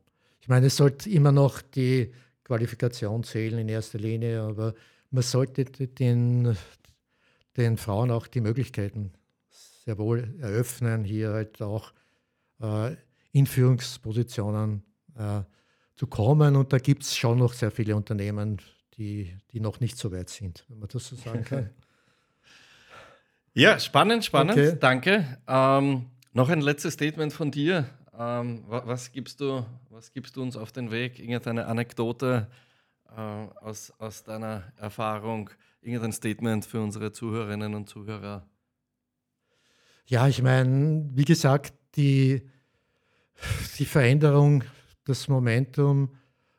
Ich 0.41 0.47
meine, 0.47 0.67
es 0.67 0.77
sollte 0.77 1.09
immer 1.09 1.31
noch 1.31 1.61
die 1.61 2.11
Qualifikation 2.43 3.23
zählen 3.23 3.59
in 3.59 3.69
erster 3.69 3.99
Linie, 3.99 4.41
aber 4.41 4.73
man 5.09 5.23
sollte 5.23 5.65
den, 5.65 6.57
den 7.55 7.77
Frauen 7.77 8.11
auch 8.11 8.27
die 8.27 8.41
Möglichkeiten 8.41 9.13
sehr 9.85 9.97
wohl 9.97 10.35
eröffnen, 10.39 11.03
hier 11.03 11.31
halt 11.31 11.61
auch 11.61 11.93
äh, 12.61 12.95
in 13.31 13.45
Führungspositionen 13.45 14.83
äh, 15.15 15.41
zu 15.95 16.07
kommen. 16.07 16.55
Und 16.55 16.73
da 16.73 16.77
gibt 16.77 17.03
es 17.03 17.15
schon 17.15 17.39
noch 17.39 17.53
sehr 17.53 17.71
viele 17.71 17.95
Unternehmen, 17.95 18.57
die, 18.97 19.35
die 19.51 19.59
noch 19.59 19.79
nicht 19.79 19.97
so 19.97 20.11
weit 20.11 20.29
sind, 20.29 20.65
wenn 20.67 20.79
man 20.79 20.89
das 20.91 21.07
so 21.07 21.15
sagen 21.15 21.43
kann. 21.43 21.69
Ja, 23.53 23.79
spannend, 23.79 24.23
spannend. 24.23 24.51
Okay. 24.51 24.77
Danke. 24.79 25.39
Ähm, 25.47 26.05
noch 26.31 26.49
ein 26.49 26.61
letztes 26.61 26.93
Statement 26.93 27.33
von 27.33 27.49
dir. 27.49 27.89
Ähm, 28.15 28.63
was, 28.67 29.11
gibst 29.11 29.41
du, 29.41 29.65
was 29.89 30.13
gibst 30.13 30.35
du 30.35 30.43
uns 30.43 30.55
auf 30.55 30.71
den 30.71 30.91
Weg? 30.91 31.17
Irgendeine 31.17 31.65
Anekdote, 31.65 32.45
aus, 33.15 33.91
aus 33.99 34.23
deiner 34.23 34.71
Erfahrung 34.77 35.49
irgendein 35.81 36.11
Statement 36.11 36.65
für 36.65 36.81
unsere 36.81 37.11
Zuhörerinnen 37.11 37.73
und 37.75 37.89
Zuhörer? 37.89 38.45
Ja, 40.05 40.27
ich 40.27 40.41
meine, 40.41 41.09
wie 41.13 41.25
gesagt, 41.25 41.73
die, 41.95 42.41
die 43.77 43.85
Veränderung, 43.85 44.63
das 45.05 45.27
Momentum 45.27 46.15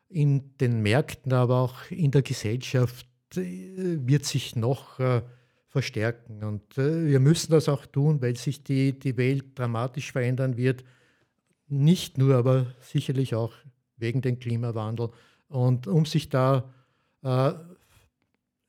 in 0.09 0.57
den 0.57 0.81
Märkten, 0.81 1.33
aber 1.33 1.57
auch 1.57 1.91
in 1.91 2.11
der 2.11 2.21
Gesellschaft 2.21 3.07
äh, 3.35 3.97
wird 4.05 4.25
sich 4.25 4.55
noch 4.55 4.99
äh, 4.99 5.21
verstärken. 5.67 6.43
Und 6.43 6.77
äh, 6.77 7.05
wir 7.07 7.19
müssen 7.19 7.51
das 7.51 7.69
auch 7.69 7.85
tun, 7.85 8.21
weil 8.21 8.35
sich 8.35 8.63
die, 8.63 8.97
die 8.97 9.17
Welt 9.17 9.57
dramatisch 9.57 10.11
verändern 10.11 10.57
wird. 10.57 10.83
Nicht 11.67 12.17
nur, 12.17 12.35
aber 12.35 12.67
sicherlich 12.81 13.35
auch 13.35 13.53
wegen 13.97 14.21
dem 14.21 14.39
Klimawandel. 14.39 15.09
Und 15.49 15.87
um 15.87 16.05
sich 16.05 16.29
da 16.29 16.71
äh, 17.23 17.53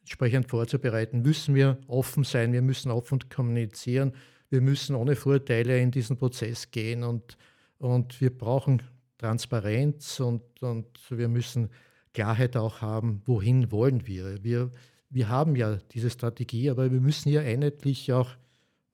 entsprechend 0.00 0.48
vorzubereiten, 0.48 1.22
müssen 1.22 1.54
wir 1.54 1.78
offen 1.86 2.24
sein, 2.24 2.52
wir 2.52 2.62
müssen 2.62 2.90
offen 2.90 3.20
kommunizieren, 3.28 4.12
wir 4.48 4.60
müssen 4.60 4.96
ohne 4.96 5.14
Vorteile 5.14 5.78
in 5.78 5.92
diesen 5.92 6.16
Prozess 6.16 6.70
gehen 6.70 7.04
und, 7.04 7.36
und 7.78 8.20
wir 8.20 8.36
brauchen 8.36 8.82
Transparenz 9.18 10.18
und, 10.18 10.42
und 10.62 10.86
wir 11.10 11.28
müssen 11.28 11.68
Klarheit 12.12 12.56
auch 12.56 12.80
haben, 12.80 13.22
wohin 13.26 13.70
wollen 13.70 14.06
wir. 14.06 14.42
wir. 14.42 14.70
Wir 15.10 15.28
haben 15.28 15.54
ja 15.54 15.76
diese 15.92 16.10
Strategie, 16.10 16.70
aber 16.70 16.90
wir 16.90 17.00
müssen 17.00 17.28
ja 17.28 17.42
einheitlich 17.42 18.12
auch, 18.12 18.30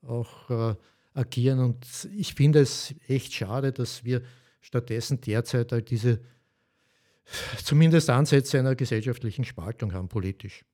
auch 0.02 0.50
äh, 0.50 0.74
agieren 1.14 1.60
und 1.60 1.86
ich 2.14 2.34
finde 2.34 2.60
es 2.60 2.94
echt 3.08 3.32
schade, 3.32 3.72
dass 3.72 4.04
wir 4.04 4.22
stattdessen 4.60 5.20
derzeit 5.20 5.72
halt 5.72 5.90
diese 5.90 6.20
zumindest 7.62 8.10
Ansätze 8.10 8.58
einer 8.58 8.74
gesellschaftlichen 8.74 9.44
Spaltung 9.44 9.92
haben, 9.92 10.08
politisch. 10.08 10.64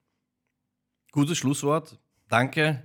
Gutes 1.10 1.38
Schlusswort. 1.38 1.98
Danke. 2.28 2.82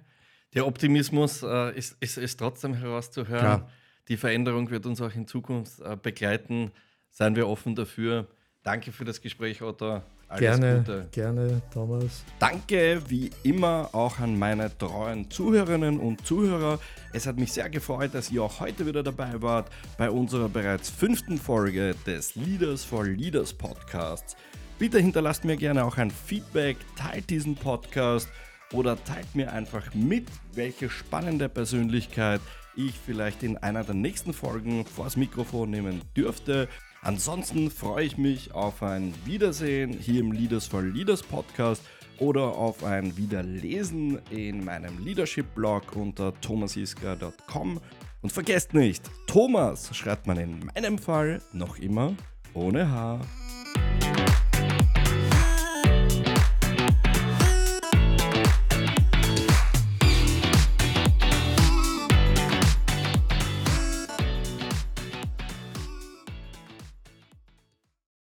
Der 0.53 0.65
Optimismus 0.65 1.43
äh, 1.43 1.77
ist, 1.77 1.97
ist, 2.01 2.17
ist, 2.17 2.37
trotzdem 2.37 2.73
herauszuhören. 2.73 3.39
Klar. 3.39 3.71
Die 4.07 4.17
Veränderung 4.17 4.69
wird 4.69 4.85
uns 4.85 5.01
auch 5.01 5.13
in 5.13 5.27
Zukunft 5.27 5.79
äh, 5.81 5.97
begleiten. 6.01 6.71
Seien 7.09 7.35
wir 7.35 7.47
offen 7.47 7.75
dafür. 7.75 8.27
Danke 8.67 8.91
für 8.91 9.05
das 9.05 9.21
Gespräch, 9.21 9.61
Otto. 9.61 10.01
Alles 10.27 10.41
gerne, 10.41 10.79
Gute. 10.79 11.07
gerne, 11.13 11.61
Thomas. 11.73 12.25
Danke 12.37 13.01
wie 13.07 13.29
immer 13.43 13.87
auch 13.93 14.19
an 14.19 14.37
meine 14.37 14.77
treuen 14.77 15.31
Zuhörerinnen 15.31 15.97
und 16.01 16.27
Zuhörer. 16.27 16.77
Es 17.13 17.27
hat 17.27 17.37
mich 17.37 17.53
sehr 17.53 17.69
gefreut, 17.69 18.13
dass 18.13 18.29
ihr 18.29 18.43
auch 18.43 18.59
heute 18.59 18.85
wieder 18.85 19.03
dabei 19.03 19.41
wart 19.41 19.69
bei 19.97 20.11
unserer 20.11 20.49
bereits 20.49 20.89
fünften 20.89 21.37
Folge 21.37 21.95
des 22.05 22.35
Leaders 22.35 22.83
for 22.83 23.05
Leaders 23.05 23.53
Podcasts. 23.53 24.35
Bitte 24.77 24.99
hinterlasst 24.99 25.45
mir 25.45 25.55
gerne 25.55 25.85
auch 25.85 25.95
ein 25.95 26.11
Feedback, 26.11 26.75
teilt 26.97 27.29
diesen 27.29 27.55
Podcast 27.55 28.27
oder 28.73 29.01
teilt 29.01 29.33
mir 29.33 29.53
einfach 29.53 29.93
mit, 29.93 30.27
welche 30.51 30.89
spannende 30.89 31.47
Persönlichkeit 31.47 32.41
ich 32.75 32.93
vielleicht 32.93 33.43
in 33.43 33.57
einer 33.57 33.83
der 33.83 33.95
nächsten 33.95 34.33
Folgen 34.33 34.85
vors 34.85 35.17
Mikrofon 35.17 35.69
nehmen 35.71 36.01
dürfte. 36.15 36.67
Ansonsten 37.01 37.69
freue 37.69 38.05
ich 38.05 38.17
mich 38.17 38.53
auf 38.53 38.83
ein 38.83 39.13
Wiedersehen 39.25 39.91
hier 39.93 40.21
im 40.21 40.31
Leaders 40.31 40.67
for 40.67 40.81
Leaders 40.81 41.23
Podcast 41.23 41.81
oder 42.19 42.41
auf 42.41 42.83
ein 42.83 43.15
Wiederlesen 43.17 44.19
in 44.29 44.65
meinem 44.65 45.03
Leadership-Blog 45.03 45.95
unter 45.95 46.33
thomasiska.com. 46.41 47.79
Und 48.21 48.31
vergesst 48.31 48.73
nicht, 48.73 49.09
Thomas 49.27 49.95
schreibt 49.95 50.27
man 50.27 50.37
in 50.37 50.65
meinem 50.65 50.97
Fall 50.97 51.41
noch 51.53 51.77
immer 51.77 52.13
ohne 52.53 52.89
H. 52.91 53.21